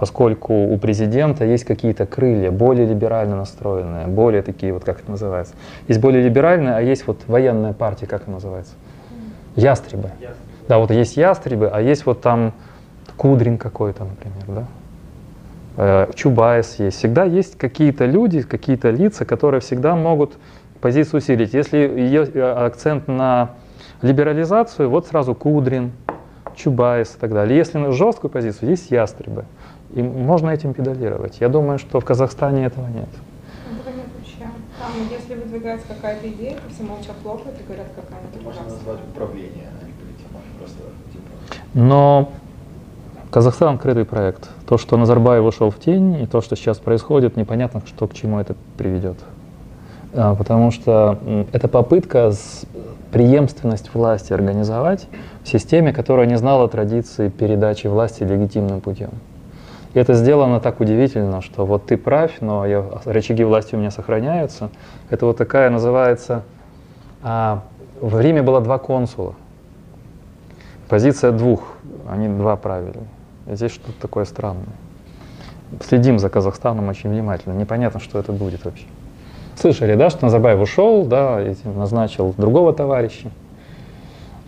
[0.00, 5.52] поскольку у президента есть какие-то крылья, более либерально настроенные, более такие, вот как это называется.
[5.88, 8.72] Есть более либеральные, а есть вот военная партия, как это называется?
[9.56, 10.10] Ястребы.
[10.18, 10.36] Ястребы.
[10.68, 12.54] Да, вот есть ястребы, а есть вот там
[13.18, 14.66] Кудрин какой-то, например, да.
[15.76, 16.96] Э, Чубайс есть.
[16.96, 20.32] Всегда есть какие-то люди, какие-то лица, которые всегда могут
[20.80, 21.52] позицию усилить.
[21.52, 23.50] Если ее э, акцент на
[24.00, 25.92] либерализацию, вот сразу Кудрин,
[26.56, 27.58] Чубайс и так далее.
[27.58, 29.44] Если на жесткую позицию, есть ястребы.
[29.94, 31.38] И можно этим педалировать.
[31.40, 33.08] Я думаю, что в Казахстане этого нет.
[33.84, 34.50] Вообще.
[34.78, 38.98] Там, если выдвигается какая-то идея, все молча хлопают и говорят, какая Это то можно назвать
[39.12, 40.38] управление, а не политика.
[40.58, 40.78] Просто
[41.12, 41.24] типа.
[41.74, 42.30] Но
[43.30, 44.48] Казахстан открытый проект.
[44.66, 48.38] То, что Назарбаев ушел в тень, и то, что сейчас происходит, непонятно, что к чему
[48.40, 49.18] это приведет.
[50.14, 51.18] А, Потому что
[51.52, 52.64] это попытка с-
[53.12, 55.08] преемственность власти организовать
[55.42, 59.10] в системе, которая не знала традиции передачи власти легитимным путем.
[59.92, 63.90] И это сделано так удивительно, что вот ты правь, но я, рычаги власти у меня
[63.90, 64.70] сохраняются.
[65.10, 66.42] Это вот такая называется...
[67.22, 67.62] а,
[68.00, 69.34] в Риме было два консула.
[70.88, 71.74] Позиция двух,
[72.08, 73.00] они два правили.
[73.46, 74.64] И здесь что-то такое странное.
[75.86, 77.52] Следим за Казахстаном очень внимательно.
[77.54, 78.86] Непонятно, что это будет вообще.
[79.56, 83.30] Слышали, да, что Назарбаев ушел, да, и назначил другого товарища.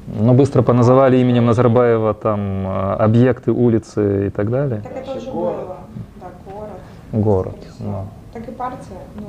[0.06, 4.80] Но быстро поназывали именем Назарбаева там э, объекты, улицы и так далее.
[4.82, 5.56] Так это уже Город.
[5.56, 5.76] было.
[6.20, 6.70] Да, город.
[7.12, 8.04] Город, да.
[8.32, 9.26] Так и партия, ну.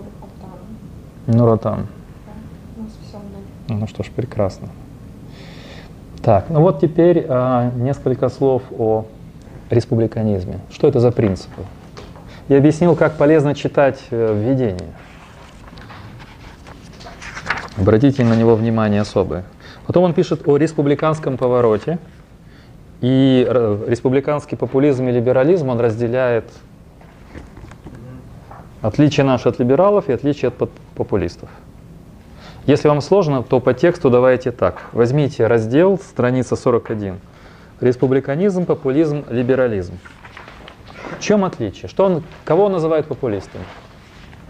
[1.27, 1.77] Да.
[3.07, 3.79] Все ноль.
[3.79, 4.69] Ну что ж, прекрасно.
[6.21, 9.05] Так, ну вот теперь а, несколько слов о
[9.69, 10.59] республиканизме.
[10.71, 11.63] Что это за принципы?
[12.49, 14.89] Я объяснил, как полезно читать э, введение.
[17.77, 19.43] Обратите на него внимание особое.
[19.87, 21.99] Потом он пишет о республиканском повороте.
[23.01, 26.45] И э, республиканский популизм и либерализм он разделяет
[28.81, 31.49] отличие наше от либералов и отличие от поп- популистов.
[32.65, 34.83] Если вам сложно, то по тексту давайте так.
[34.93, 37.19] Возьмите раздел, страница 41.
[37.81, 39.97] Республиканизм, популизм, либерализм.
[41.17, 41.89] В чем отличие?
[41.89, 43.65] Что он, кого он называет популистами?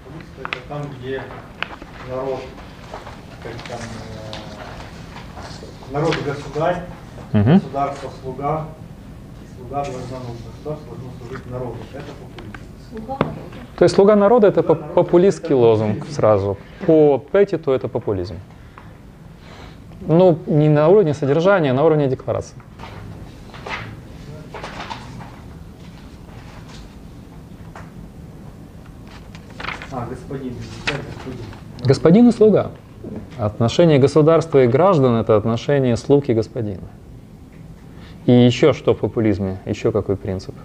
[0.06, 1.24] Популисты это там, где
[2.08, 2.42] народ,
[3.42, 3.80] как там,
[5.94, 6.84] народ государь,
[7.34, 7.54] Мгм.
[7.56, 8.66] государство слуга,
[9.44, 11.76] и слуга должна, государство должно служить народу.
[11.94, 13.18] Это популизм.
[13.78, 16.58] То есть слуга народа это поп- популистский лозунг сразу.
[16.86, 18.36] По Петти, то это популизм.
[20.02, 22.56] Ну, не на уровне содержания, а на уровне декларации.
[29.92, 31.40] А, господин, господин.
[31.86, 32.72] Господин и слуга.
[33.38, 36.88] Отношение государства и граждан– это отношение слуг и господина.
[38.26, 39.58] И еще что в популизме?
[39.66, 40.56] Еще какой принцип?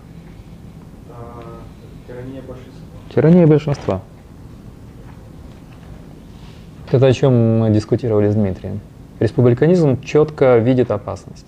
[1.11, 1.43] А,
[2.07, 3.15] Тирания большинства.
[3.15, 4.03] Тирания большинства.
[6.91, 8.81] Это о чем мы дискутировали с Дмитрием.
[9.21, 11.47] Республиканизм четко видит опасность.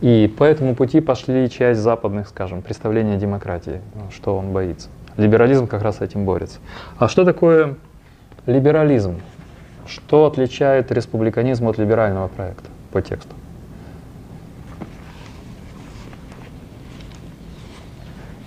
[0.00, 4.88] И по этому пути пошли часть западных, скажем, представлений о демократии, что он боится.
[5.16, 6.58] Либерализм как раз с этим борется.
[6.98, 7.76] А что такое
[8.46, 9.20] либерализм?
[9.86, 13.34] Что отличает республиканизм от либерального проекта по тексту?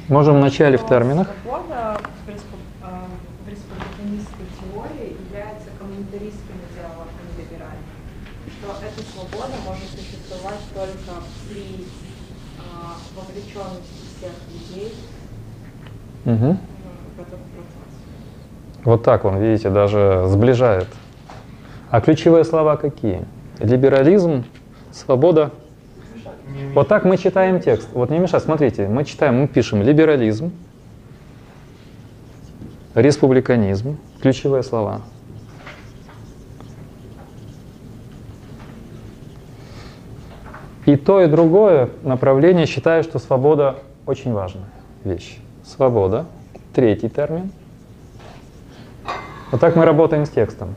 [0.07, 1.27] Можем вначале в терминах.
[1.43, 3.07] Свобода в, а,
[3.45, 7.83] в республиканистской теории является коммунитаристским идеалом, либеральным.
[8.47, 11.85] Что эта свобода может существовать только при
[12.57, 14.95] а, вовлеченности всех людей
[16.23, 18.85] ну, в этот процесс.
[18.85, 20.87] Вот так он, видите, даже сближает.
[21.89, 23.25] А ключевые слова какие?
[23.59, 24.43] Либерализм,
[24.91, 25.51] свобода.
[26.73, 27.87] Вот так мы читаем текст.
[27.93, 30.51] Вот не мешай, смотрите, мы читаем, мы пишем либерализм,
[32.93, 35.01] республиканизм, ключевые слова.
[40.85, 44.69] И то, и другое направление считаю, что свобода очень важная
[45.03, 45.37] вещь.
[45.65, 46.25] Свобода.
[46.73, 47.51] Третий термин.
[49.51, 50.75] Вот так мы работаем с текстом.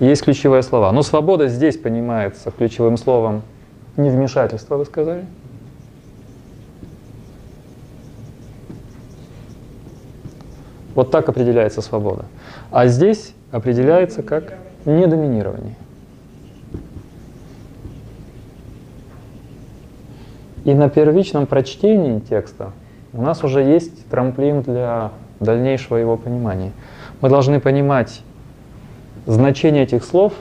[0.00, 0.92] Есть ключевые слова.
[0.92, 3.42] Но свобода здесь понимается ключевым словом
[3.96, 5.24] невмешательство, вы сказали?
[10.94, 12.24] Вот так определяется свобода.
[12.70, 14.54] А здесь определяется как
[14.84, 15.76] недоминирование.
[20.64, 22.72] И на первичном прочтении текста
[23.12, 26.72] у нас уже есть трамплин для дальнейшего его понимания.
[27.20, 28.22] Мы должны понимать
[29.26, 30.32] значение этих слов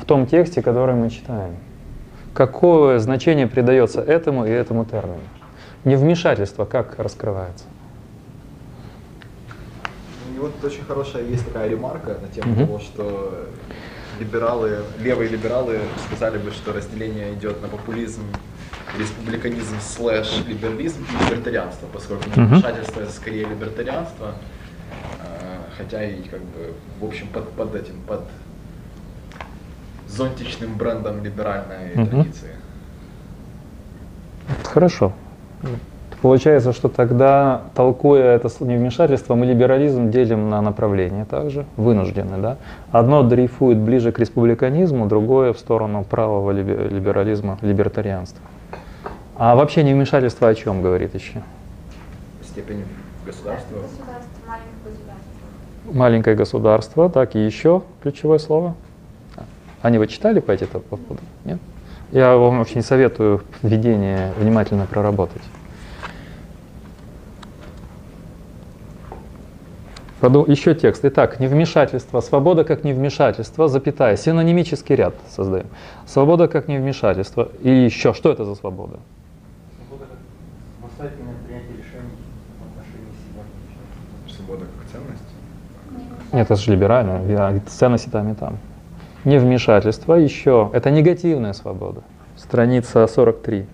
[0.00, 1.56] в том тексте, который мы читаем.
[2.32, 5.20] Какое значение придается этому и этому термину.
[5.84, 7.64] Невмешательство как раскрывается.
[10.28, 12.66] У него тут очень хорошая есть такая ремарка на тему Мгм.
[12.66, 13.48] того, что
[14.18, 18.22] либералы, левые либералы сказали бы, что разделение идет на популизм,
[18.98, 22.48] республиканизм слэш либерализм и либертарианство, поскольку Мгм.
[22.48, 24.34] вмешательство это скорее либертарианство.
[25.80, 28.20] Хотя и как бы, в общем, под, под этим, под
[30.08, 32.06] зонтичным брендом либеральной Мгм.
[32.06, 32.50] традиции.
[34.64, 35.12] Хорошо.
[36.20, 42.58] Получается, что тогда, толкуя это невмешательство, мы либерализм делим на направления также, вынуждены, да?
[42.92, 48.42] Одно дрейфует ближе к республиканизму, другое в сторону правого либе- либерализма, либертарианства.
[49.36, 51.40] А вообще невмешательство о чем говорит еще?
[52.42, 52.84] Степень
[53.24, 53.76] государства.
[53.76, 54.29] Государство,
[55.92, 57.08] маленькое государство.
[57.10, 58.74] Так, и еще ключевое слово.
[59.82, 61.20] Они вы читали по этому поводу?
[61.44, 61.58] Нет?
[62.12, 65.42] Я вам очень советую введение внимательно проработать.
[70.20, 71.02] Поду- Еще текст.
[71.04, 72.20] Итак, невмешательство.
[72.20, 74.16] Свобода как невмешательство, запятая.
[74.16, 75.66] Синонимический ряд создаем.
[76.06, 77.48] Свобода как невмешательство.
[77.62, 78.98] И еще, что это за свобода?
[79.88, 82.12] Свобода как принятие решений
[82.58, 84.34] в отношении себя.
[84.36, 85.22] Свобода как ценность.
[85.90, 87.22] Нет, это же либерально.
[87.28, 88.58] Я- Ценности там и там.
[89.24, 90.70] Невмешательство еще.
[90.72, 92.02] Это негативная свобода.
[92.36, 93.66] Страница 43.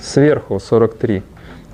[0.00, 1.22] Сверху 43.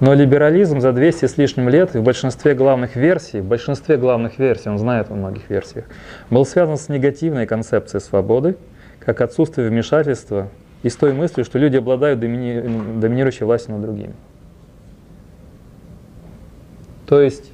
[0.00, 4.68] Но либерализм за 200 с лишним лет в большинстве главных версий, в большинстве главных версий,
[4.68, 5.86] он знает во многих версиях,
[6.30, 8.56] был связан с негативной концепцией свободы,
[9.00, 10.48] как отсутствие вмешательства
[10.84, 14.12] и с той мыслью, что люди обладают домини- доминирующей властью над другими.
[17.06, 17.50] То есть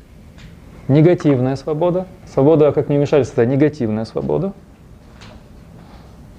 [0.88, 2.06] негативная свобода.
[2.26, 4.52] Свобода как невмешательство– это негативная свобода.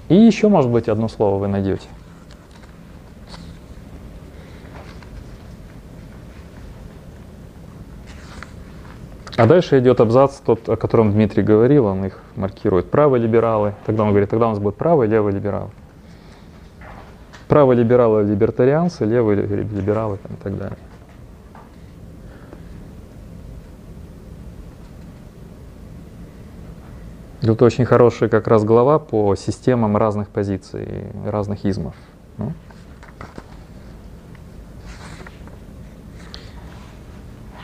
[0.08, 1.86] И еще, может быть, одно слово вы найдете.
[9.36, 12.90] А дальше идет абзац, тот, о котором Дмитрий говорил, он их маркирует.
[12.90, 15.70] Правые либералы, тогда он говорит, тогда у нас будет правые и левые либералы.
[17.46, 20.78] Правые либералы– либертарианцы, левые ли- либералы там, и так далее.
[27.46, 31.94] Тут очень хорошая как раз глава по системам разных позиций, разных измов.
[32.38, 32.52] Ну.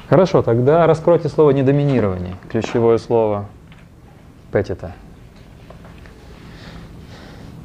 [0.09, 3.47] Хорошо, тогда раскройте слово недоминирование, ключевое слово
[4.53, 4.93] Петтита.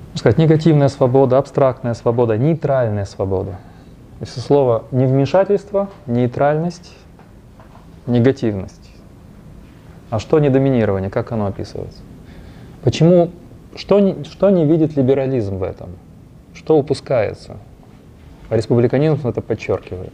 [0.07, 3.57] Можно сказать, негативная свобода, абстрактная свобода, нейтральная свобода.
[4.21, 6.97] Если слово невмешательство, нейтральность,
[8.07, 8.89] негативность.
[10.09, 11.99] А что недоминирование, как оно описывается?
[12.87, 13.31] Почему,
[13.75, 15.89] что не, что не видит либерализм в этом?
[16.53, 17.57] Что упускается?
[18.47, 20.13] А республиканизм это подчеркивает.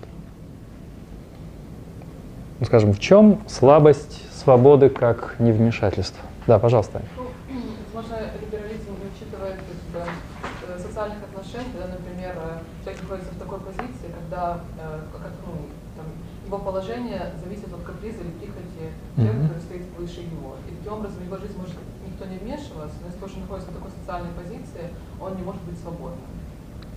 [2.59, 6.25] Ну, скажем, в чем слабость свободы как невмешательство?
[6.47, 7.03] Да, пожалуйста.
[7.15, 7.27] Ну,
[7.93, 14.09] возможно, либерализм учитывает есть, э, социальных отношений, когда, например, э, человек находится в такой позиции,
[14.17, 16.07] когда э, как, ну, там,
[16.47, 19.47] его положение зависит от каприза или прихоти человека, Мгм.
[19.47, 20.57] который стоит выше его.
[20.65, 21.77] И таким образом его жизнь может
[22.13, 25.79] никто не вмешиваться, но если он находится в такой социальной позиции, он не может быть
[25.79, 26.21] свободным.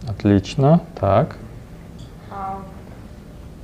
[0.09, 0.81] Отлично.
[1.01, 1.37] Так.
[2.31, 2.63] А,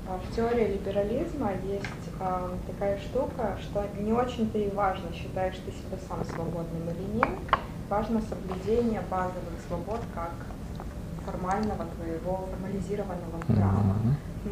[0.09, 5.73] а В теории либерализма есть а, такая штука, что не очень-то и важно, считаешь ты
[5.73, 7.39] себя сам свободным или нет.
[7.89, 10.33] Важно соблюдение базовых свобод как
[11.27, 13.97] формального твоего формализированного права.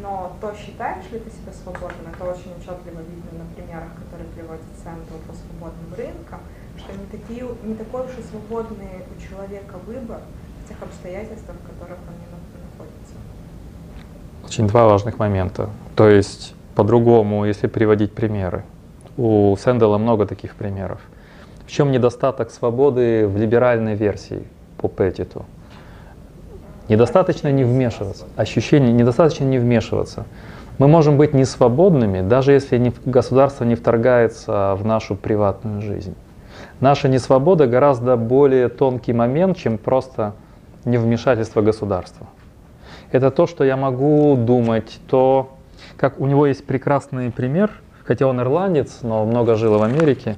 [0.01, 4.63] Но то, считаешь ли ты себя свободным, это очень отчетливо видно на примерах, которые приводят
[4.81, 6.39] Центру по свободным рынкам,
[6.83, 10.19] что не, такие, не такой уж и свободный у человека выбор
[10.63, 12.13] в тех обстоятельствах, в которых он
[12.79, 13.13] находится.
[14.45, 15.69] Очень два важных момента.
[15.95, 18.63] То есть, по-другому, если приводить примеры.
[19.17, 20.99] У Сэндела много таких примеров.
[21.65, 24.43] В чем недостаток свободы в либеральной версии
[24.77, 25.45] по Петтиту?
[26.89, 28.25] Недостаточно не вмешиваться.
[28.35, 30.25] Ощущение, недостаточно не вмешиваться.
[30.77, 36.15] Мы можем быть несвободными, даже если не- государство не вторгается в нашу приватную жизнь.
[36.81, 40.33] Наша несвобода гораздо более тонкий момент, чем просто
[40.83, 42.25] невмешательство государства.
[43.11, 45.49] Это то, что я могу думать, то,
[45.95, 47.69] как у него есть прекрасный пример,
[48.03, 50.37] хотя он ирландец, но много жил в Америке,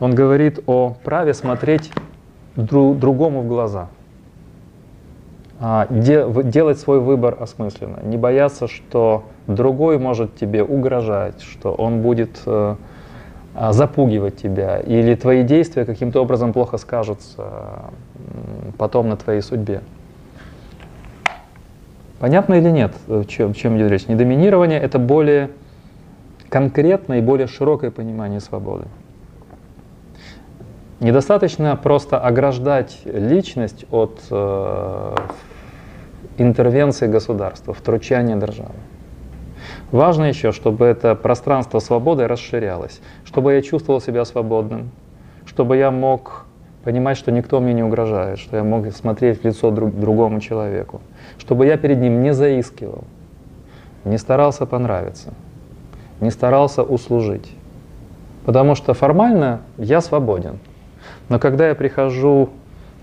[0.00, 1.92] он говорит о праве смотреть
[2.56, 3.88] дру- другому в глаза.
[5.60, 12.00] А, де- делать свой выбор осмысленно, не бояться, что другой может тебе угрожать, что он
[12.00, 12.76] будет э,
[13.54, 17.92] запугивать тебя, или твои действия каким-то образом плохо скажутся
[18.78, 19.80] потом на твоей судьбе.
[22.18, 24.08] Понятно или нет, э, о чем, чем идет речь?
[24.08, 25.50] Недоминирование– это более
[26.48, 28.86] конкретное и более широкое понимание свободы.
[31.00, 35.16] Недостаточно просто ограждать личность от э,
[36.38, 38.72] интервенции государства, втручания державы.
[39.94, 44.90] Важно еще, чтобы это пространство свободы расширялось, чтобы я чувствовал себя свободным,
[45.46, 46.46] чтобы я мог
[46.82, 51.00] понимать, что никто мне не угрожает, что я мог смотреть в лицо друг, другому человеку,
[51.38, 53.04] чтобы я перед ним не заискивал,
[54.04, 55.32] не старался понравиться,
[56.20, 57.52] не старался услужить.
[58.46, 60.58] Потому что формально я свободен.
[61.28, 62.50] Но когда я прихожу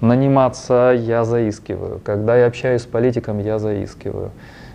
[0.02, 2.02] наниматься, я заискиваю.
[2.04, 4.32] Когда я общаюсь с политиком, я заискиваю.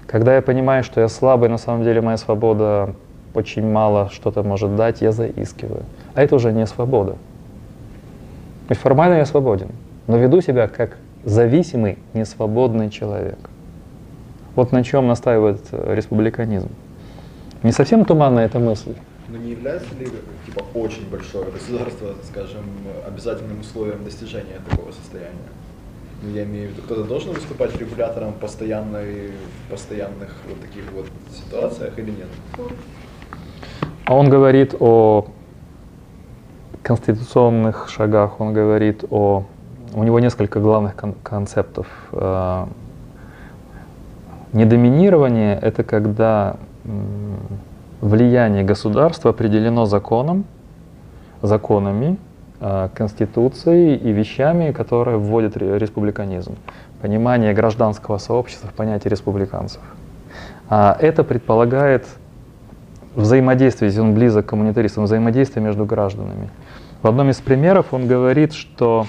[0.07, 2.95] Когда я понимаю, что я слабый, на самом деле моя свобода
[3.35, 5.83] очень мало что-то может дать, я заискиваю.
[6.15, 7.17] А это уже не свобода.
[8.69, 9.69] Есть формально я свободен,
[10.07, 13.39] но веду себя как зависимый, несвободный человек.
[14.55, 16.71] Вот на чем настаивает республиканизм.
[17.63, 18.95] Не совсем туманная эта мысль.
[19.29, 20.07] Но не является ли
[20.47, 22.65] типа очень большое государство, скажем,
[23.07, 25.35] обязательным условием достижения такого состояния?
[26.23, 29.33] Ну, я имею в виду, кто-то должен выступать регулятором постоянной,
[29.67, 32.29] в постоянных вот таких вот ситуациях или нет?
[34.07, 35.27] А он говорит о
[36.83, 39.45] конституционных шагах, он говорит о...
[39.95, 41.87] У него несколько главных кон- концептов.
[42.13, 42.67] Э,
[44.53, 46.57] недоминирование— это когда
[48.01, 50.45] влияние государства определено законом,
[51.43, 52.19] законами,
[52.95, 56.57] конституцией и вещами, которые вводят республиканизм.
[57.03, 59.83] Понимание гражданского сообщества в понятии республиканцев.
[60.69, 62.07] А это предполагает
[63.15, 66.51] взаимодействие, если он близок к коммунитаристам, взаимодействие между гражданами.
[67.03, 69.07] В одном из примеров он говорит, что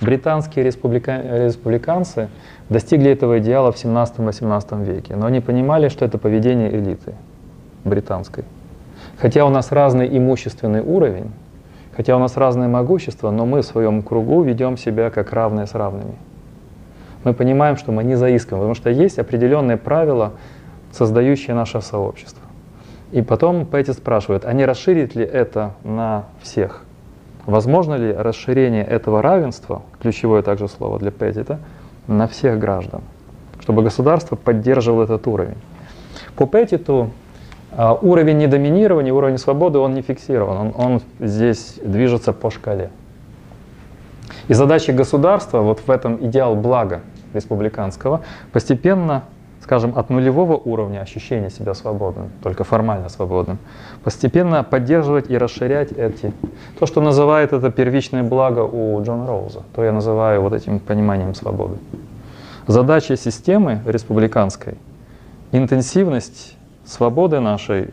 [0.00, 1.20] британские республика...
[1.46, 2.28] республиканцы
[2.68, 7.14] достигли этого идеала в 17-18 веке, но они понимали, что это поведение элиты
[7.84, 8.44] британской.
[9.18, 11.30] Хотя у нас разный имущественный уровень,
[11.98, 15.74] хотя у нас разное могущество, но мы в своем кругу ведем себя как равные с
[15.74, 16.14] равными.
[17.24, 20.34] Мы понимаем, что мы не заискиваем, потому что есть определенные правила,
[20.92, 22.44] создающие наше сообщество.
[23.10, 26.84] И потом Пэти спрашивает, а не расширит ли это на всех?
[27.46, 31.58] Возможно ли расширение этого равенства, ключевое также слово для Петтита,
[32.06, 33.00] на всех граждан,
[33.58, 35.58] чтобы государство поддерживало этот уровень?
[36.36, 37.10] По Петтиту
[37.76, 42.90] уровень недоминирования, уровень свободы, он не фиксирован, он, он здесь движется по шкале.
[44.48, 47.00] И задача государства, вот в этом идеал блага
[47.34, 49.24] республиканского, постепенно
[49.68, 53.58] скажем, от нулевого уровня ощущения себя свободным, только формально свободным,
[54.02, 56.32] постепенно поддерживать и расширять эти.
[56.78, 61.34] То, что называет это первичное благо у Джона Роуза, то я называю вот этим пониманием
[61.34, 61.76] свободы.
[62.66, 64.78] Задача системы республиканской—
[65.52, 66.56] интенсивность
[66.88, 67.90] свободы нашей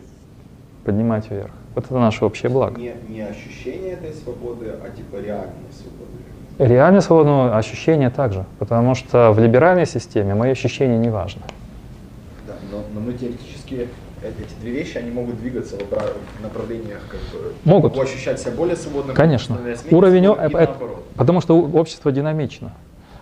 [0.83, 1.51] поднимать вверх.
[1.75, 2.79] Вот это наше общее благо.
[2.79, 6.11] Не, не ощущение этой свободы, а типа реальной свободы.
[6.57, 11.41] Реальное свободное ощущение также, потому что в либеральной системе мои ощущения не важны
[12.75, 13.87] но, но мы теоретически
[14.21, 18.75] эти две вещи, они могут двигаться в направлениях, как бы, могут могу ощущать себя более
[18.75, 19.57] свободным, конечно.
[19.91, 20.75] Уровень, это,
[21.15, 22.71] потому что общество динамично.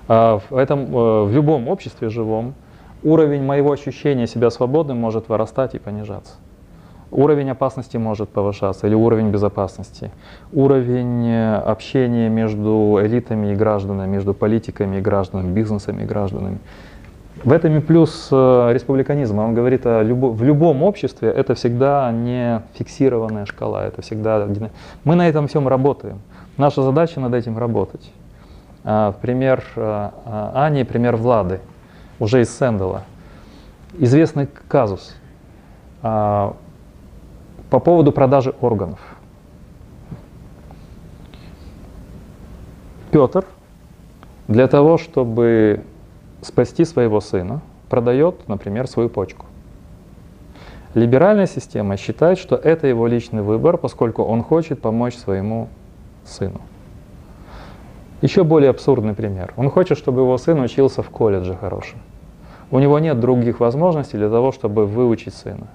[0.07, 2.53] А в, этом, э, в любом обществе живом
[3.03, 6.33] уровень моего ощущения себя свободным может вырастать и понижаться.
[7.11, 10.09] Уровень опасности может повышаться или уровень безопасности.
[10.51, 16.57] Уровень э, общения между элитами и гражданами, между политиками и гражданами, бизнесами и гражданами.
[17.43, 19.41] В этом и плюс э, республиканизма.
[19.41, 24.47] Он говорит, о любо, в любом обществе это всегда не фиксированная шкала, это всегда...
[25.03, 26.19] Мы на этом всем работаем.
[26.57, 28.11] Наша задача над этим работать.
[28.83, 30.09] А, пример э,
[30.55, 31.59] Ани, пример Влады,
[32.23, 33.03] уже из Сэндала.
[33.99, 35.13] Известный казус
[36.01, 36.55] а,
[37.69, 38.99] по поводу продажи органов.
[43.11, 43.45] Петр
[44.47, 45.83] для того, чтобы
[46.41, 47.59] спасти своего сына,
[47.89, 49.45] продает, например, свою почку.
[50.93, 55.67] Либеральная система считает, что это его личный выбор, поскольку он хочет помочь своему
[56.23, 56.61] сыну.
[58.21, 59.53] Еще более абсурдный пример.
[59.57, 61.99] Он хочет, чтобы его сын учился в колледже хорошем.
[62.73, 65.67] У него нет других возможностей для того, чтобы выучить сына.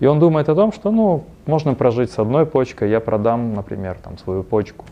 [0.00, 3.98] И он думает о том, что ну, можно прожить с одной почкой, я продам, например,
[4.02, 4.84] там, свою почку,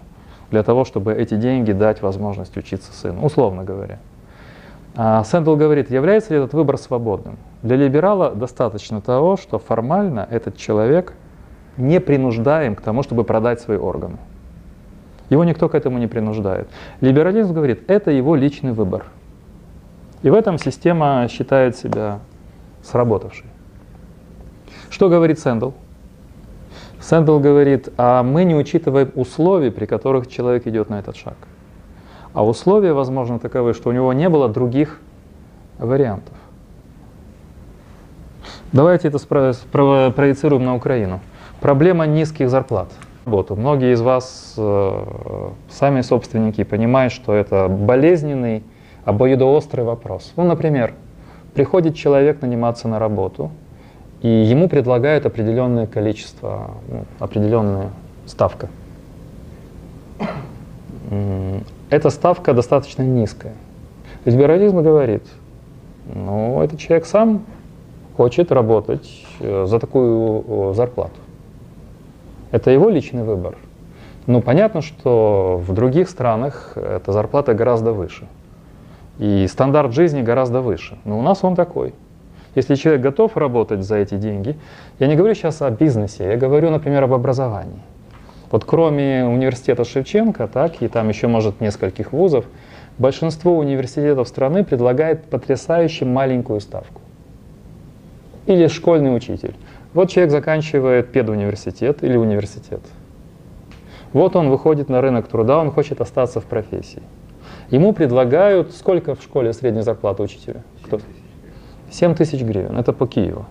[0.52, 3.98] для того, чтобы эти деньги дать возможность учиться сыну, условно говоря.
[4.94, 7.38] А Сэндл говорит, является ли этот выбор свободным?
[7.64, 11.14] Для либерала достаточно того, что формально этот человек
[11.76, 14.18] не принуждаем к тому, чтобы продать свои органы.
[15.28, 16.68] Его никто к этому не принуждает.
[17.00, 19.06] Либерализм говорит, это его личный выбор.
[20.22, 22.20] И в этом система считает себя
[22.82, 23.46] сработавшей.
[24.90, 25.70] Что говорит Сэндл?
[27.00, 31.36] Сэндл говорит, а мы не учитываем условий, при которых человек идет на этот шаг.
[32.34, 35.00] А условия, возможно, таковы, что у него не было других
[35.78, 36.34] вариантов.
[38.72, 41.20] Давайте это проецируем на Украину.
[41.60, 42.88] Проблема низких зарплат.
[43.24, 43.56] Работу.
[43.56, 48.64] Многие из вас, э, сами собственники, понимают, что это болезненный,
[49.08, 50.34] обоюдоострый вопрос.
[50.36, 50.92] Ну, например,
[51.54, 53.50] приходит человек наниматься на работу,
[54.20, 57.88] и ему предлагают определенное количество, ну, определенная
[58.26, 58.68] ставка.
[61.88, 63.54] Эта ставка достаточно низкая.
[64.26, 65.22] Либерализм говорит,
[66.14, 67.46] ну, этот человек сам
[68.14, 69.08] хочет работать
[69.40, 71.18] э, за такую э, зарплату.
[72.50, 73.56] Это его личный выбор.
[74.26, 78.26] Ну, понятно, что в других странах эта зарплата гораздо выше.
[79.18, 80.98] И стандарт жизни гораздо выше.
[81.04, 81.94] Но у нас он такой.
[82.54, 84.56] Если человек готов работать за эти деньги,
[84.98, 87.80] я не говорю сейчас о бизнесе, я говорю, например, об образовании.
[88.50, 92.46] Вот кроме университета Шевченко, так, и там еще, может, нескольких вузов,
[92.96, 97.00] большинство университетов страны предлагает потрясающе маленькую ставку.
[98.46, 99.54] Или школьный учитель.
[99.92, 102.80] Вот человек заканчивает педуниверситет или университет.
[104.14, 107.02] Вот он выходит на рынок труда, он хочет остаться в профессии.
[107.70, 110.62] Ему предлагают, сколько в школе средняя зарплата учителя?
[110.84, 111.00] Кто?
[111.90, 113.44] 7 тысяч гривен, это по Киеву.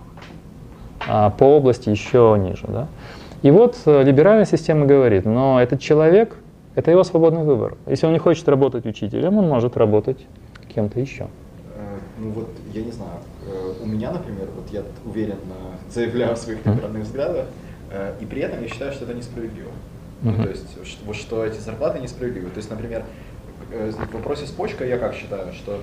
[1.06, 2.66] А по области еще ниже.
[2.68, 2.88] Да?
[3.42, 6.36] И вот э, либеральная система говорит, но этот человек,
[6.74, 7.76] это его свободный выбор.
[7.86, 10.26] Если он не хочет работать учителем, он может работать
[10.74, 11.28] кем-то еще.
[11.76, 15.54] Э, Ну вот, я не знаю, э, у меня, например, вот я уверенно
[15.90, 17.46] заявляю о своих либеральных взглядах,
[18.20, 19.70] и при этом я считаю, что это несправедливо.
[20.20, 20.42] Ну, Мгм.
[20.42, 20.66] то есть,
[21.06, 22.50] вот что эти зарплаты несправедливы.
[22.50, 23.04] То есть, например,
[23.70, 25.82] в вопросе с почкой я как считаю, что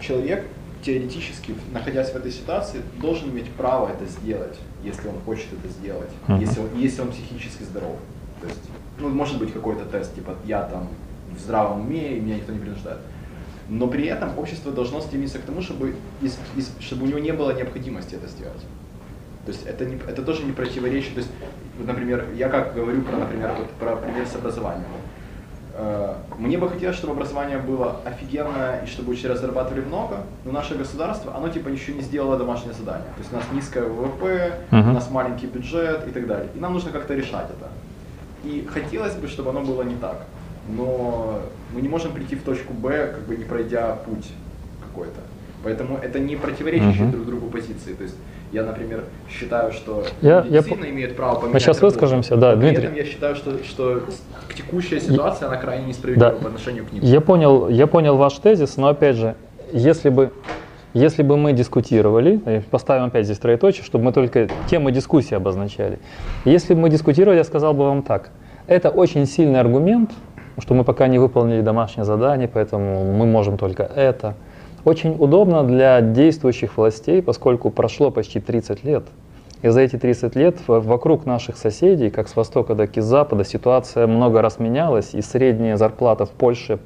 [0.00, 0.44] человек
[0.82, 6.10] теоретически, находясь в этой ситуации, должен иметь право это сделать, если он хочет это сделать,
[6.26, 6.40] Мгм.
[6.40, 7.96] если, он, если он психически здоров.
[8.40, 8.60] То есть,
[8.98, 10.88] ну, может быть какой-то тест, типа, я там
[11.36, 12.98] в здравом уме, и меня никто не принуждает.
[13.68, 17.32] Но при этом общество должно стремиться к тому, чтобы, из- из- чтобы у него не
[17.32, 18.62] было необходимости это сделать.
[19.44, 21.12] То есть это, не, это тоже не противоречит.
[21.14, 21.30] То есть,
[21.84, 24.86] например, я как говорю про, например, вот, про пример с образованием.
[25.74, 30.74] Э, Мне бы хотелось, чтобы образование было офигенное и чтобы учителя зарабатывали много, но наше
[30.74, 33.06] государство, оно типа еще не сделало домашнее задание.
[33.16, 34.90] То есть у нас низкое ВВП, Мгм.
[34.90, 36.48] у нас маленький бюджет и так далее.
[36.54, 37.68] И нам нужно как-то решать это.
[38.44, 40.22] И хотелось бы, чтобы оно было не так.
[40.68, 41.40] Но
[41.74, 44.28] мы не можем прийти в точку Б, как бы не пройдя путь
[44.82, 45.20] какой-то.
[45.62, 47.12] Поэтому это не противоречащие Мгм.
[47.12, 47.92] друг другу позиции.
[47.94, 48.16] То есть
[48.52, 51.86] я, например, считаю, что Я- люди я имеют право поменять Мы сейчас работу.
[51.86, 52.84] выскажемся, да, при Дмитрий.
[52.84, 54.00] этом я считаю, что, что
[54.56, 56.36] текущая ситуация, она крайне несправедлива Да.
[56.38, 57.02] по отношению к ним.
[57.02, 59.34] Я понял, я понял ваш тезис, но опять же,
[59.72, 60.30] если бы,
[60.94, 66.00] если бы мы дискутировали, э, поставим опять здесь троеточие, чтобы мы только темы дискуссии обозначали.
[66.44, 68.30] Если бы мы дискутировали, я сказал бы вам так.
[68.66, 70.10] Это очень сильный аргумент,
[70.58, 74.34] что мы пока не выполнили домашнее задание, поэтому мы можем только это.
[74.84, 79.04] Очень удобно для действующих властей, поскольку прошло почти 30 лет.
[79.62, 83.44] И за эти 30 лет вокруг наших соседей, как с востока, так и с запада,
[83.44, 86.78] ситуация много раз менялась, и средняя зарплата в Польше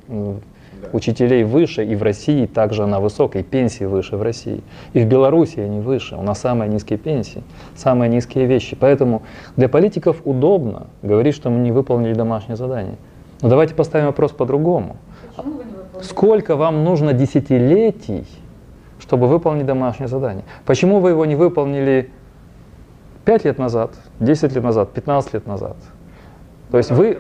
[0.92, 4.62] учителей выше, и в России также она высокая, и пенсии выше в России.
[4.92, 7.42] И в Беларуси они выше, у нас самые низкие пенсии,
[7.76, 8.76] самые низкие вещи.
[8.78, 9.22] Поэтому
[9.56, 12.96] для политиков удобно говорить, что мы не выполнили домашнее задание.
[13.40, 14.96] Но давайте поставим вопрос по-другому.
[15.36, 15.73] Почему вы не?
[16.04, 18.26] Сколько вам нужно десятилетий,
[18.98, 20.44] чтобы выполнить домашнее задание?
[20.66, 22.10] Почему вы его не выполнили
[23.24, 25.76] 5 лет назад, 10 лет назад, 15 лет назад?
[26.70, 27.18] То есть Это вы...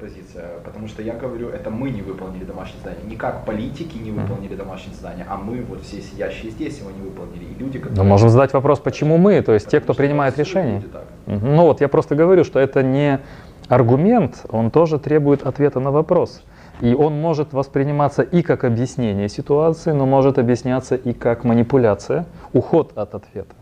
[0.00, 3.04] позиция, потому что я говорю, это мы не выполнили домашнее задание.
[3.08, 7.00] Не как политики не выполнили домашнее задание, а мы, вот все сидящие здесь, его не
[7.00, 7.44] выполнили.
[7.44, 8.02] И люди, которые...
[8.02, 10.82] Ну, можем задать вопрос, почему мы, то есть те, кто Потому принимает решения.
[11.26, 13.20] Ну вот, я просто говорю, что это не
[13.68, 16.42] аргумент, он тоже требует ответа на вопрос.
[16.80, 22.92] И он может восприниматься и как объяснение ситуации, но может объясняться и как манипуляция, уход
[22.96, 23.54] от ответа.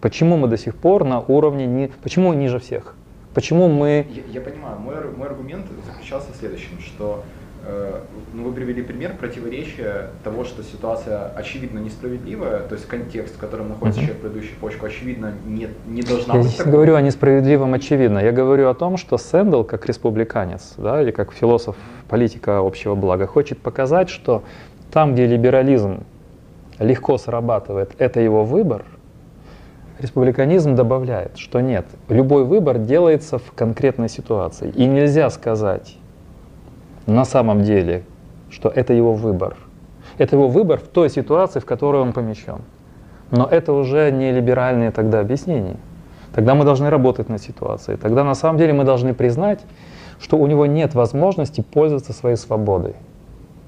[0.00, 2.94] Почему мы до сих пор на уровне, не, почему ниже всех?
[3.32, 4.06] Почему мы...
[4.10, 7.24] Я, я понимаю, мой, мой аргумент заключался в следующем, что
[8.32, 13.68] ну, вы привели пример противоречия того, что ситуация очевидно несправедливая, то есть контекст, в котором
[13.68, 16.72] находится человек, продающий почку, очевидно не, не должна Я быть здесь такой.
[16.72, 18.18] говорю о несправедливом очевидно.
[18.18, 21.76] Я говорю о том, что Сэндл, как республиканец, да, или как философ
[22.08, 24.42] политика общего блага, хочет показать, что
[24.92, 26.04] там, где либерализм
[26.78, 28.84] легко срабатывает, это его выбор,
[30.00, 34.70] республиканизм добавляет, что нет, любой выбор делается в конкретной ситуации.
[34.70, 35.96] И нельзя сказать
[37.06, 38.04] на самом деле,
[38.50, 39.56] что это его выбор.
[40.18, 42.58] Это его выбор в той ситуации, в которой он помещен.
[43.30, 45.76] Но это уже не либеральные тогда объяснения.
[46.34, 47.96] Тогда мы должны работать над ситуацией.
[47.96, 49.60] Тогда на самом деле мы должны признать,
[50.20, 52.94] что у него нет возможности пользоваться своей свободой.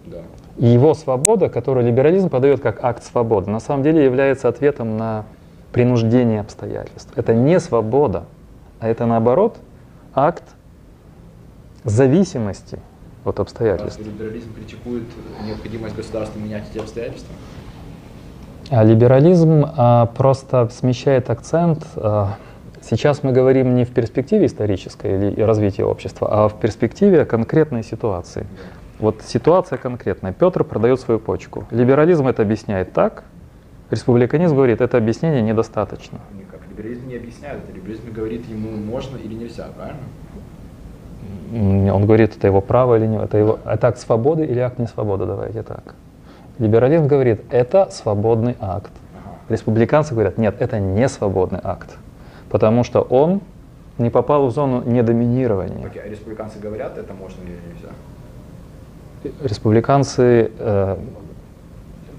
[0.05, 0.19] Да.
[0.57, 5.25] И его свобода, которую либерализм подает как акт свободы, на самом деле является ответом на
[5.73, 7.13] принуждение обстоятельств.
[7.17, 8.25] Это не свобода,
[8.81, 9.59] а это наоборот
[10.15, 10.45] акт
[11.85, 12.81] зависимости
[13.27, 14.01] от обстоятельств.
[14.01, 15.05] Либерализм критикует
[15.45, 17.35] необходимость государства менять эти обстоятельства?
[18.71, 21.85] А либерализм а, просто смещает акцент.
[21.97, 22.37] А,
[22.81, 28.47] сейчас мы говорим не в перспективе исторической или развития общества, а в перспективе конкретной ситуации.
[28.99, 30.33] Вот ситуация конкретная.
[30.33, 31.67] Петр продает свою почку.
[31.71, 33.25] Либерализм это объясняет так,
[33.91, 36.19] республиканизм говорит, это объяснение недостаточно.
[36.33, 36.61] Никак.
[36.71, 37.73] Либерализм не объясняет это.
[37.73, 40.01] Либерализм говорит ему можно или нельзя, правильно?
[41.53, 45.27] Он говорит, это его право или нет, это, его, это акт свободы или акт несвободы,
[45.27, 45.95] давайте так.
[46.59, 48.91] Либерализм говорит, это свободный акт.
[49.49, 51.97] Республиканцы говорят, нет, это не свободный акт,
[52.51, 53.41] потому что он
[53.99, 55.87] не попал в зону недоминирования.
[55.87, 57.89] Окей, а республиканцы говорят, это можно или нельзя?
[59.43, 60.97] Республиканцы э,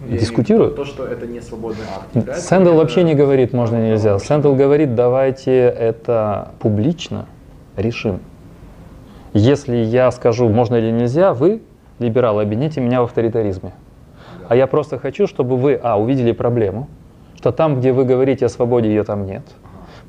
[0.10, 0.76] Я дискутируют.
[0.76, 1.86] То, что это не свободный
[2.26, 2.42] акт.
[2.42, 4.18] Сэндл вообще это- не говорит, можно или нельзя.
[4.20, 7.26] Сэндл говорит, давайте это публично
[7.76, 8.20] решим.
[9.34, 11.62] Если я скажу, можно или нельзя, вы,
[12.00, 13.74] либералы, обвините меня в авторитаризме.
[14.48, 16.88] А я просто хочу, чтобы вы, а, увидели проблему,
[17.36, 19.44] что там, где вы говорите о свободе, ее там нет.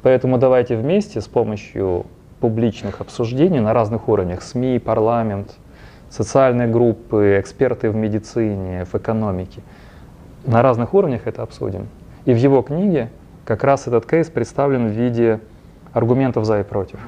[0.03, 2.07] Поэтому давайте вместе с помощью
[2.41, 5.57] публичных обсуждений на разных уровнях, СМИ, парламент,
[6.09, 9.62] социальные группы, эксперты в медицине, в экономике,
[10.47, 11.89] на разных уровнях это обсудим.
[12.25, 13.11] И в его книге
[13.45, 15.41] как раз этот кейс представлен в виде
[15.93, 17.01] аргументов за и против.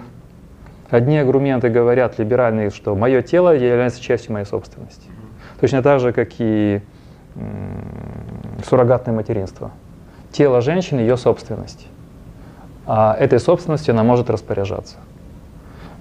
[0.91, 5.09] Одни аргументы говорят либеральные, что мое тело является частью моей собственности.
[5.61, 6.81] Точно так же, как и
[8.67, 9.71] суррогатное материнство.
[10.33, 11.87] Тело женщины ее собственность.
[12.87, 14.97] А этой собственностью она может распоряжаться.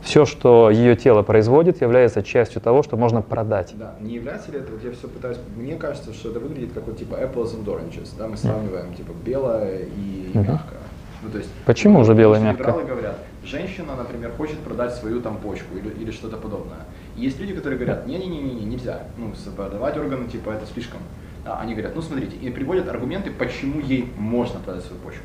[0.02, 3.74] Все, что ее тело производит, является частью того, что можно продать.
[3.78, 6.88] Да, не является ли это, вот я все пытаюсь, мне кажется, что это выглядит как
[6.88, 10.80] вот типа apples and oranges, да, мы сравниваем типа белое и мягкое.
[11.22, 12.64] Ну, то есть, Почему же белое и мягкое?
[12.64, 13.18] Либералы говорят,
[13.50, 16.86] женщина, например, хочет продать свою там почку или, или что-то подобное.
[17.18, 21.00] И есть люди, которые говорят, не-не-не, нельзя, ну, продавать органы, типа, это слишком.
[21.46, 25.24] А они говорят, ну, смотрите, и приводят аргументы, почему ей можно продать свою почку.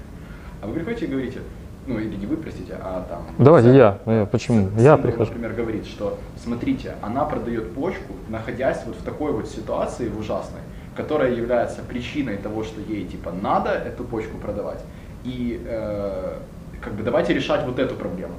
[0.62, 1.41] А вы приходите и говорите,
[1.87, 3.27] ну, или не вы, простите, а там...
[3.39, 3.99] Давайте я.
[4.07, 4.68] Э, почему?
[4.68, 5.33] Сэм- Я прихожу.
[5.33, 10.61] например, говорит, что, смотрите, она продает почку, находясь вот в такой вот ситуации в ужасной,
[10.97, 14.83] которая является причиной того, что ей типа надо эту почку продавать.
[15.25, 16.39] И э,
[16.85, 18.35] как бы давайте решать вот эту проблему.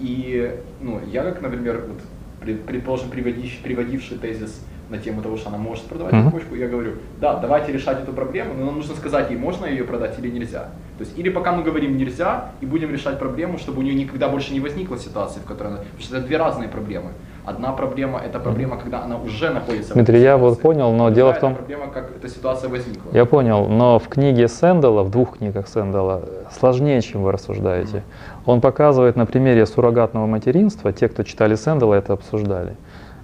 [0.00, 2.00] И ну, я как, например, вот,
[2.40, 6.66] пред- предположим, приводивший, приводивший тезис на тему того, что она может продавать эту почку, я
[6.66, 10.30] говорю, да, давайте решать эту проблему, но нам нужно сказать ей, можно ее продать или
[10.30, 10.70] нельзя.
[10.96, 14.28] То есть или пока мы говорим нельзя, и будем решать проблему, чтобы у нее никогда
[14.28, 15.76] больше не возникла ситуации, в которой она...
[15.78, 17.12] Потому что это две разные проблемы.
[17.48, 21.14] Одна проблема– это проблема, когда она уже находится в Дмитрий, я вот понял, но Другая
[21.14, 23.10] дело в том- проблема, как эта ситуация возникла.
[23.14, 28.02] Я понял, но в книге Сэндала, в двух книгах Сэндала, сложнее, чем вы рассуждаете.
[28.44, 32.76] Он показывает на примере суррогатного материнства, те, кто читали Сэндала, это обсуждали,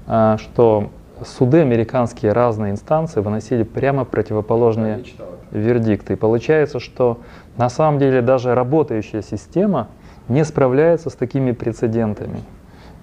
[0.06, 0.88] а, что
[1.22, 5.04] суды американские разные инстанции выносили прямо противоположные
[5.50, 6.14] вердикты.
[6.14, 7.18] И получается, что
[7.58, 9.88] на самом деле даже работающая система
[10.28, 12.38] не справляется с такими прецедентами.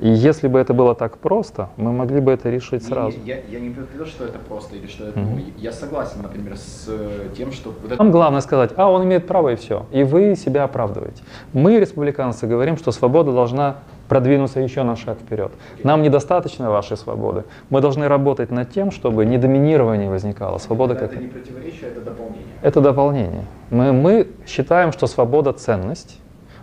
[0.01, 3.17] И если бы это было так просто, мы могли бы это решить Не, сразу.
[3.19, 5.43] не, Я, я не говорю, что это просто, или что это, ну, Мгм.
[5.57, 9.27] я согласен, например, с э, тем, что вот это- Нам главное сказать, а он имеет
[9.27, 9.85] право и все.
[9.91, 11.21] И вы себя оправдываете.
[11.53, 13.75] Мы, республиканцы, говорим, что свобода должна
[14.09, 15.51] продвинуться еще на шаг вперед.
[15.83, 17.43] Нам недостаточно вашей свободы.
[17.69, 20.57] Мы должны работать над тем, чтобы не доминирование возникало.
[20.57, 22.45] Свобода это, как не противоречие, это дополнение.
[22.63, 23.45] это дополнение.
[23.69, 26.17] Мы, мы считаем, что свобода ценность,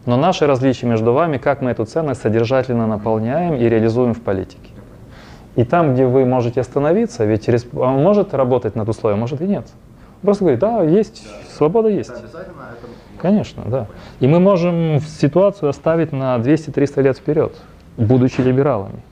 [0.08, 4.70] но наши различия между вами, как мы эту ценность содержательно наполняем и реализуем в политике.
[5.54, 9.66] И там, где вы можете остановиться, ведь он может работать над условием, может и нет.
[9.66, 12.10] Он Просто говорит, да, есть, свобода есть.
[13.18, 13.86] Конечно, да.
[14.20, 17.54] И мы можем ситуацию оставить на 200-300 лет вперед,
[17.98, 19.02] будучи либералами.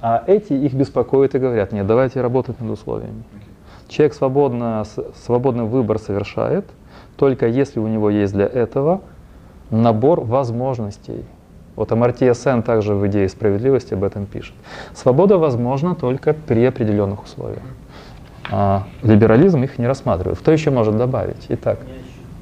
[0.00, 3.22] А эти их беспокоят и говорят, нет, давайте работать над условиями.
[3.86, 4.82] Человек свободно,
[5.24, 6.64] свободный выбор совершает,
[7.16, 9.02] только если у него есть для этого
[9.72, 11.24] набор возможностей.
[11.74, 14.54] Вот Амартия Сен также в «Идее справедливости» об этом пишет.
[14.94, 17.62] Свобода возможна только при определенных условиях.
[18.50, 20.38] А либерализм их не рассматривает.
[20.38, 21.46] Кто еще может добавить?
[21.48, 21.78] Итак,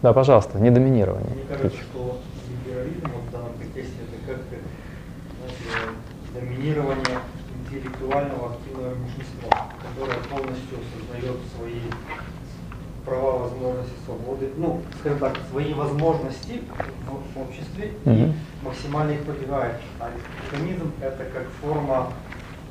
[0.03, 1.31] да, пожалуйста, недоминирование.
[1.31, 2.18] Мне кажется, что
[2.49, 4.43] либерализм вот в данном контексте это как
[5.39, 5.95] знаете,
[6.35, 7.18] доминирование
[7.61, 11.81] интеллектуального активного меньшинства, которое полностью осознает свои
[13.05, 16.61] права, возможности, свободы, ну, скажем так, свои возможности
[17.34, 18.34] в, обществе и Мгм.
[18.64, 19.76] максимально их продвигает.
[19.98, 22.12] А республиканизм это как форма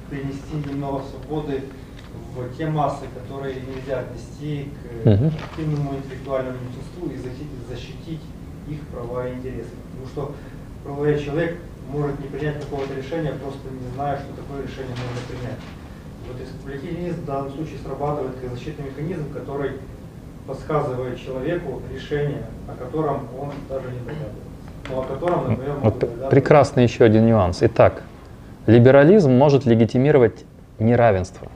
[0.09, 1.61] принести немного свободы
[2.35, 5.07] в те массы, которые нельзя отнести к
[5.49, 8.21] активному интеллектуальному меньшинству и защитить, защитить
[8.69, 9.73] их права и интересы.
[9.91, 10.35] Потому что
[10.83, 11.57] правовой человек
[11.91, 15.61] может не принять какого-то решения, просто не зная, что такое решение можно принять.
[16.27, 19.71] Вот республиканизм в данном случае срабатывает как защитный механизм, который
[20.49, 24.49] подсказывает человеку решение, о котором он даже не догадывается.
[24.89, 26.29] Но о котором, например, Вот догадываться.
[26.29, 27.59] прекрасный еще один нюанс.
[27.61, 28.01] Итак,
[28.65, 30.43] либерализм может легитимировать
[30.79, 31.47] неравенство.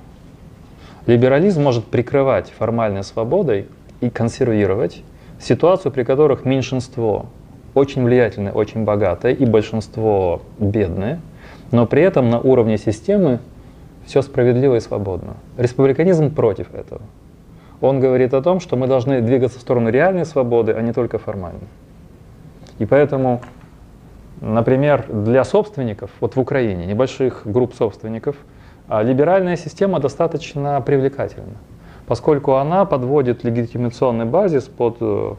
[1.07, 3.67] Либерализм может прикрывать формальной свободой
[3.99, 5.01] и консервировать
[5.39, 7.25] ситуацию, при которых меньшинство
[7.73, 11.19] очень влиятельное, очень богатое и большинство бедное,
[11.71, 13.39] но при этом на уровне системы
[14.05, 15.33] все справедливо и свободно.
[15.57, 17.01] Республиканизм против этого.
[17.83, 21.17] Он говорит о том, что мы должны двигаться в сторону реальной свободы, а не только
[21.17, 21.67] формальной.
[22.79, 23.41] И поэтому,
[24.39, 28.37] например, для собственников, вот в Украине, небольших групп собственников,
[28.87, 31.57] а, либеральная система достаточно привлекательна,
[32.07, 35.33] поскольку она подводит легитимационный базис под э,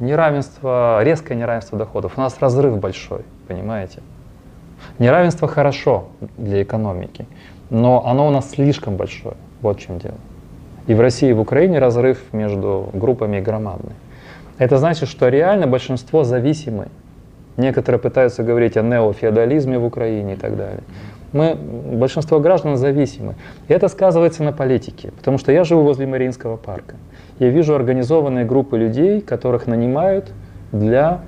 [0.00, 2.14] неравенство, резкое неравенство доходов.
[2.16, 4.00] У нас разрыв большой, понимаете?
[4.98, 6.06] Неравенство хорошо
[6.38, 7.26] для экономики,
[7.68, 9.36] но оно у нас слишком большое.
[9.60, 10.16] Вот в чем дело.
[10.86, 13.94] И в России, и в Украине разрыв между группами громадный.
[14.58, 16.88] Это значит, что реально большинство зависимы.
[17.56, 20.82] Некоторые пытаются говорить о неофеодализме в Украине и так далее.
[21.32, 23.34] Мы, большинство граждан зависимы.
[23.68, 26.96] И это сказывается на политике, потому что я живу возле Мариинского парка.
[27.38, 30.32] Я вижу организованные группы людей, которых нанимают
[30.72, 31.20] для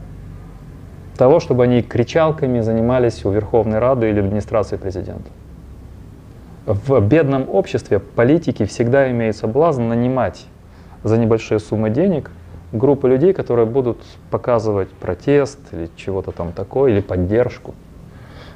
[1.16, 5.28] того, чтобы они кричалками занимались у Верховной Рады или администрации президента.
[6.68, 10.44] В бедном обществе политики всегда имеют соблазн нанимать
[11.02, 12.30] за небольшие суммы денег
[12.72, 17.74] группы людей, которые будут показывать протест или чего-то там такое, или поддержку.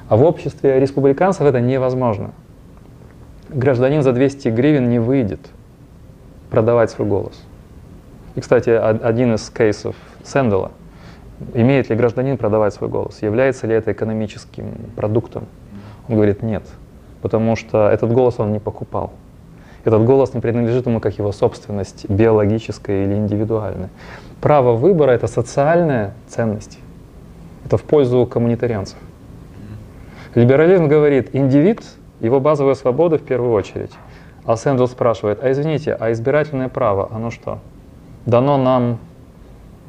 [0.09, 2.33] А в обществе республиканцев это невозможно.
[3.49, 5.39] Гражданин за 200 гривен не выйдет
[6.51, 7.41] продавать свой голос.
[8.35, 10.71] И, кстати, один из кейсов Сэндала.
[11.55, 13.23] Имеет ли гражданин продавать свой голос?
[13.23, 15.47] Является ли это экономическим продуктом?
[16.07, 16.61] Он говорит, нет,
[17.23, 19.13] потому что этот голос он не покупал.
[19.85, 23.89] Этот голос не принадлежит ему как его собственность биологическая или индивидуальная.
[24.41, 26.79] Право выбора— это социальная ценность.
[27.65, 28.97] Это в пользу коммунитарианцев.
[30.35, 31.81] Либерализм говорит, индивид,
[32.19, 33.91] его базовая свобода в первую очередь.
[34.45, 37.59] А Сэндл спрашивает, а извините, а избирательное право, оно что?
[38.25, 38.97] Дано нам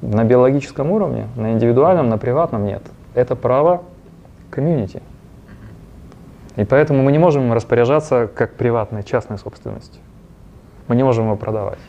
[0.03, 2.83] на биологическом уровне, на индивидуальном, на приватном нет.
[3.15, 3.83] Это право
[4.51, 5.03] комьюнити.
[6.57, 10.01] И поэтому мы не можем им распоряжаться как приватной, частной собственностью.
[10.87, 11.81] Мы не можем его продавать.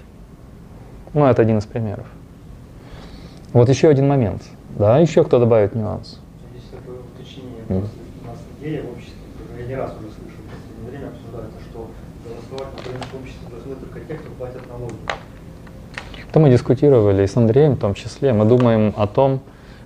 [1.13, 2.07] Ну, это один из примеров.
[3.53, 4.41] Вот еще один момент.
[4.77, 6.19] Да, еще кто добавит нюанс?
[6.51, 7.63] Здесь такое уточнение.
[7.67, 9.15] Просто У нас идея в обществе,
[9.59, 11.89] я не раз уже слышал в последнее время обсуждается, что
[12.25, 14.95] голосовать на украинском обществе должны только те, кто платят налоги.
[16.29, 18.33] Это мы дискутировали и с Андреем в том числе.
[18.33, 19.39] Мы думаем о том,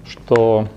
[0.03, 0.67] что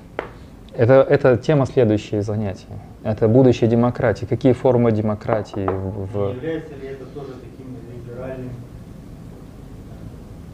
[0.77, 2.79] это, это тема следующей занятия.
[3.05, 4.27] Это будущее демократии.
[4.27, 6.17] Какие формы демократии в...
[6.17, 8.51] Не является ли это тоже таким либеральным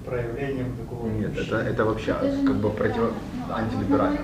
[0.07, 2.97] э, проявлением такого Нет, это, это вообще Это как бы против...
[2.97, 3.17] либерально.
[3.49, 4.19] Ну, антилиберально.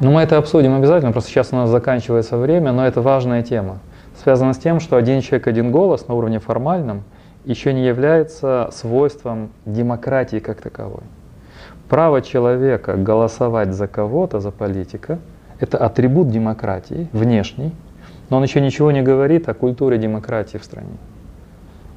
[0.00, 3.78] Ну, мы это обсудим обязательно, просто сейчас у нас заканчивается время, но это важная тема.
[4.22, 7.04] Связано с тем, что один человек, один голос на уровне формальном
[7.44, 11.02] еще не является свойством демократии как таковой.
[11.88, 15.18] Право человека голосовать за кого-то, за политика,
[15.60, 17.72] это атрибут демократии, внешний,
[18.30, 20.96] но он еще ничего не говорит о культуре демократии в стране.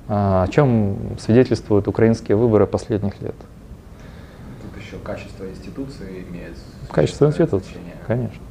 [0.07, 3.35] А, О чем свидетельствуют украинские выборы последних лет.
[4.61, 6.55] Тут еще качество институции имеет
[6.91, 7.95] Качество институции, значение.
[8.05, 8.43] конечно.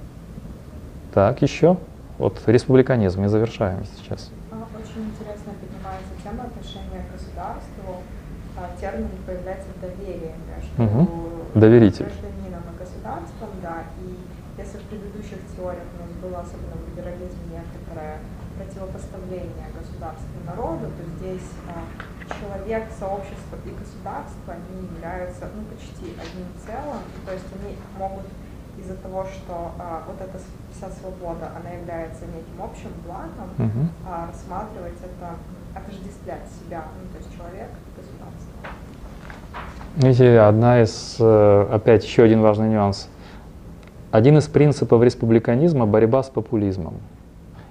[1.14, 1.78] Так, еще.
[2.18, 4.30] Вот республиканизм, и завершаем сейчас.
[4.50, 8.02] А, Очень интересно поднимается тема отношения к государству.
[8.56, 11.08] А, Термин появляется доверие между Мгм.
[11.54, 12.26] Доверитель и
[13.06, 13.84] государством, да.
[14.02, 14.18] И
[14.58, 18.18] если в предыдущих теориях у нас было, особенно в либерализме, некоторое
[18.58, 21.84] противопоставление государству и народу, то здесь а,
[22.66, 27.02] человек, сообщество и государство, они являются ну, почти одним целым.
[27.24, 28.26] То есть они могут
[28.78, 30.38] из-за того, что а, вот эта
[30.74, 33.90] вся свобода, она является неким общим благом, Мгм.
[34.06, 35.36] а, рассматривать это,
[35.74, 38.52] отождествлять себя, ну, то есть человек, государство.
[39.96, 43.08] Видите, одна из, э, опять еще один важный нюанс.
[44.10, 46.94] Один из принципов республиканизма– борьба с популизмом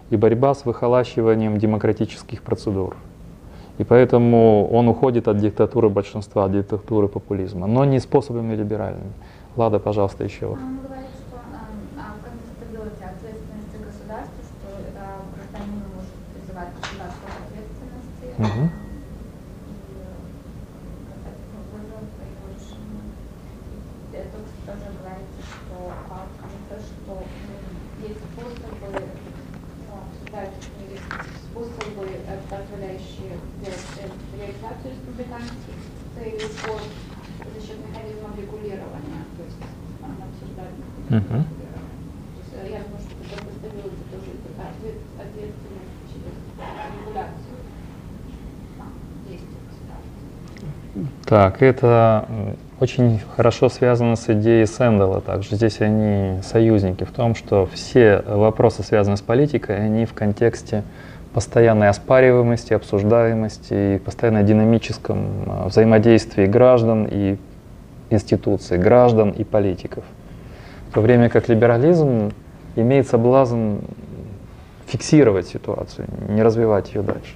[0.09, 2.95] и борьба с выхолащиванием демократических процедур.
[3.78, 9.11] И поэтому он уходит от диктатуры большинства, от диктатуры популизма, но не способами либеральными.
[9.55, 10.45] Лада, пожалуйста, еще.
[10.45, 14.67] Он говорит, что эм, а, в контестабилити ответственности государства, что
[15.36, 17.30] гражданин может призывать государство
[18.38, 18.69] Мгм.
[24.36, 25.76] Тут тоже говорится, что
[26.09, 28.91] а, в конце, что м, есть способы,
[29.88, 31.15] а, обсуждают юристы,
[31.47, 35.76] способы, э, позволяющие сделать э, реализацию республиканских
[36.15, 36.76] целей по
[37.47, 39.23] за счет механизмов регулирования.
[39.39, 39.61] То есть
[40.03, 40.76] он обсуждает
[41.07, 41.47] Мгм.
[41.47, 46.36] То есть, э, я думаю, что это поставилось тоже такая ответ- ответственность через
[46.91, 47.59] регуляцию
[48.80, 48.91] а,
[49.23, 51.14] действий государства.
[51.26, 52.28] Так, это
[52.80, 55.55] очень хорошо связано с идеей Сэндала также.
[55.55, 60.84] Здесь они союзники в том, что все вопросы, связанные с политикой, они в контексте
[61.34, 67.38] постоянной оспариваемости, обсуждаемости и постоянно динамическом а, взаимодействии граждан и
[68.11, 70.03] институций, граждан и политиков.
[70.91, 72.34] В то время как либерализм
[72.76, 73.78] имеет соблазн
[74.86, 77.34] фиксировать ситуацию, не развивать ее дальше.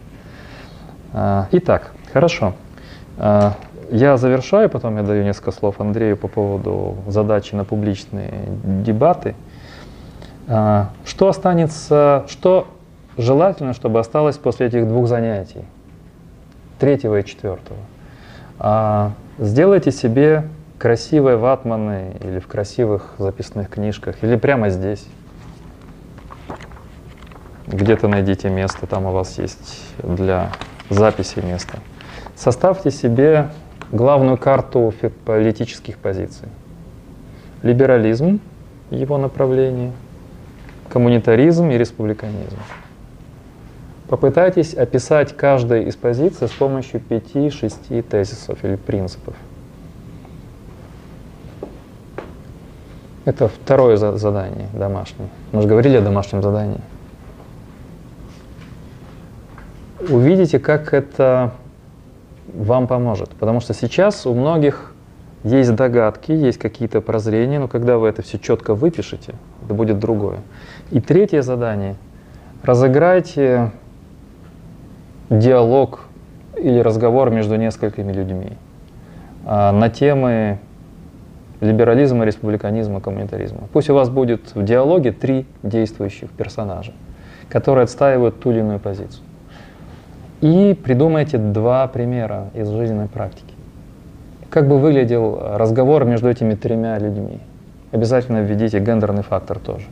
[1.11, 2.53] А, Итак, хорошо.
[3.91, 8.31] Я завершаю, потом я даю несколько слов Андрею по поводу задачи на публичные
[8.63, 9.35] дебаты.
[10.47, 12.67] А, Что останется, что
[13.17, 15.65] желательно, чтобы осталось после этих двух занятий,
[16.77, 17.79] третьего и четвертого?
[18.59, 25.07] А, Сделайте себе красивые ватманы или в красивых записных книжках, или прямо здесь.
[27.65, 30.51] Где-то найдите место, там у вас есть для
[30.89, 31.79] записи место.
[32.35, 33.49] Составьте себе
[33.91, 34.93] главную карту
[35.25, 36.47] политических позиций.
[37.61, 38.39] Либерализм,
[38.89, 39.91] его направление,
[40.89, 42.57] коммунитаризм и республиканизм.
[44.07, 49.35] Попытайтесь описать каждую из позиций с помощью пяти-шести тезисов или принципов.
[53.25, 55.29] Это второе за- задание домашнее.
[55.51, 56.81] Мы же говорили о домашнем задании.
[60.09, 61.51] Увидите, как это
[62.53, 63.29] вам поможет.
[63.31, 64.93] Потому что сейчас у многих
[65.43, 70.39] есть догадки, есть какие-то прозрения, но когда вы это все четко выпишете, это будет другое.
[70.91, 71.95] И третье задание.
[72.63, 73.71] Разыграйте
[75.29, 76.01] диалог
[76.57, 78.53] или разговор между несколькими людьми
[79.45, 80.59] а, на темы
[81.61, 83.61] либерализма, республиканизма, коммунитаризма.
[83.71, 86.93] Пусть у вас будет в диалоге три действующих персонажа,
[87.49, 89.23] которые отстаивают ту или иную позицию.
[90.41, 93.53] И придумайте два примера из жизненной практики.
[94.49, 97.39] Как бы выглядел разговор между этими тремя людьми?
[97.91, 99.85] Обязательно введите гендерный фактор тоже.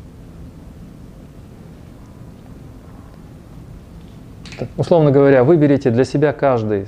[4.78, 6.88] Условно говоря, выберите для себя каждый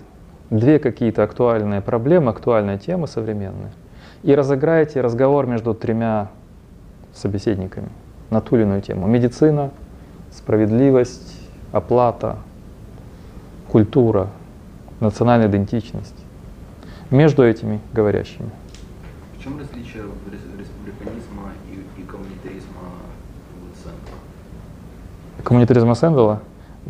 [0.50, 3.72] две какие-то актуальные проблемы, актуальные темы современные,
[4.24, 6.30] и разыграете разговор между тремя
[7.14, 7.90] собеседниками
[8.30, 9.06] на ту или иную тему.
[9.06, 9.70] Медицина,
[10.32, 11.40] справедливость,
[11.72, 12.38] оплата,
[13.70, 14.30] культура,
[15.00, 16.16] национальная идентичность.
[17.12, 18.50] Между этими говорящими.
[19.38, 22.82] В чем различие рес- республиканизма и, и коммунитаризма
[23.76, 24.14] центре?
[25.44, 26.42] Коммунитаризма Сэндала?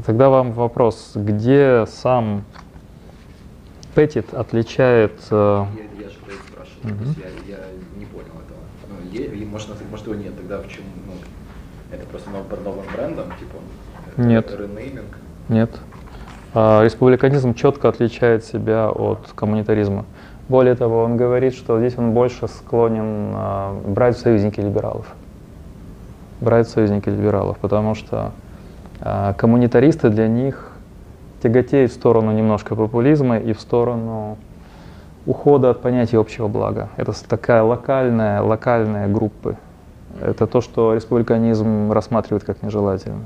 [0.06, 2.44] Тогда вам вопрос, где сам
[3.96, 5.20] Петтит отличает...
[5.32, 7.60] э, Я, я же это то есть я, я
[7.98, 8.60] не понял этого.
[8.90, 10.86] Ну, е- может, может его нет, тогда почему?
[11.08, 11.14] Ну,
[11.96, 13.58] это просто нов- под новым брендом, типа?
[14.12, 14.52] это Нет.
[14.58, 15.18] Ренейминг?
[15.50, 15.72] Нет.
[16.54, 20.06] А, Республиканизм четко отличает себя от коммунитаризма.
[20.48, 25.06] Более того, он говорит, что здесь он больше склонен а, брать в союзники либералов.
[26.42, 28.32] Брать в союзники либералов, потому что
[29.00, 30.72] а, коммунитаристы для них
[31.44, 34.38] тяготеют в сторону немножко популизма и в сторону
[35.28, 36.90] ухода от понятия общего блага.
[36.98, 39.56] Это такая локальная, локальная группы.
[40.20, 43.22] Это то, что республиканизм рассматривает как нежелательно.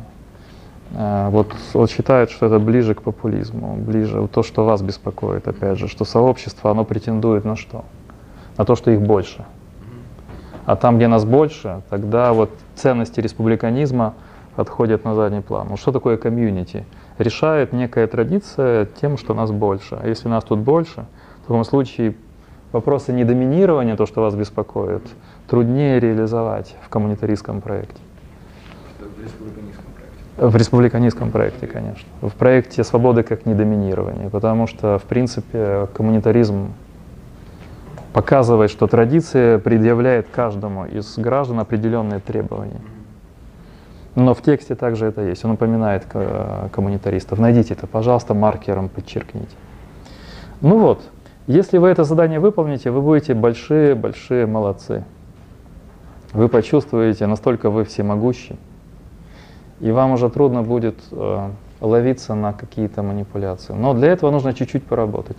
[0.96, 5.80] А, Вот, вот считают, что это ближе к популизму, ближе то, что вас беспокоит, опять
[5.80, 7.84] же, что сообщество, оно претендует на что?
[8.58, 9.46] На то, что их больше.
[10.66, 14.14] А там, где нас больше, тогда вот ценности республиканизма
[14.56, 15.68] отходят на задний план.
[15.70, 16.86] Вот что такое комьюнити?
[17.18, 19.98] Решает некая традиция тем, что нас больше.
[20.02, 21.06] А если нас тут больше,
[21.44, 22.16] в таком случае
[22.72, 25.04] вопросы недоминирования, то, что вас беспокоит,
[25.48, 28.00] труднее реализовать в коммунитаристском проекте.
[30.38, 31.68] В республиканистском проекте.
[31.68, 32.08] Конечно.
[32.22, 36.74] В проекте свободы как недоминирование, потому что, в принципе, коммунитаризм
[38.14, 42.82] показывает, что традиция предъявляет каждому из граждан определенные требования.
[44.16, 45.44] Но в тексте также это есть.
[45.46, 47.40] Он упоминает ко- коммунитаристов.
[47.40, 49.56] Найдите это, пожалуйста, маркером подчеркните.
[50.62, 51.02] Ну вот,
[51.48, 55.04] если вы это задание выполните, вы будете большие-большие молодцы.
[56.32, 58.56] Вы почувствуете, настолько вы всемогущи,
[59.84, 61.50] и вам уже трудно будет э,
[61.82, 63.74] ловиться на какие-то манипуляции.
[63.74, 65.36] Но для этого нужно чуть-чуть поработать.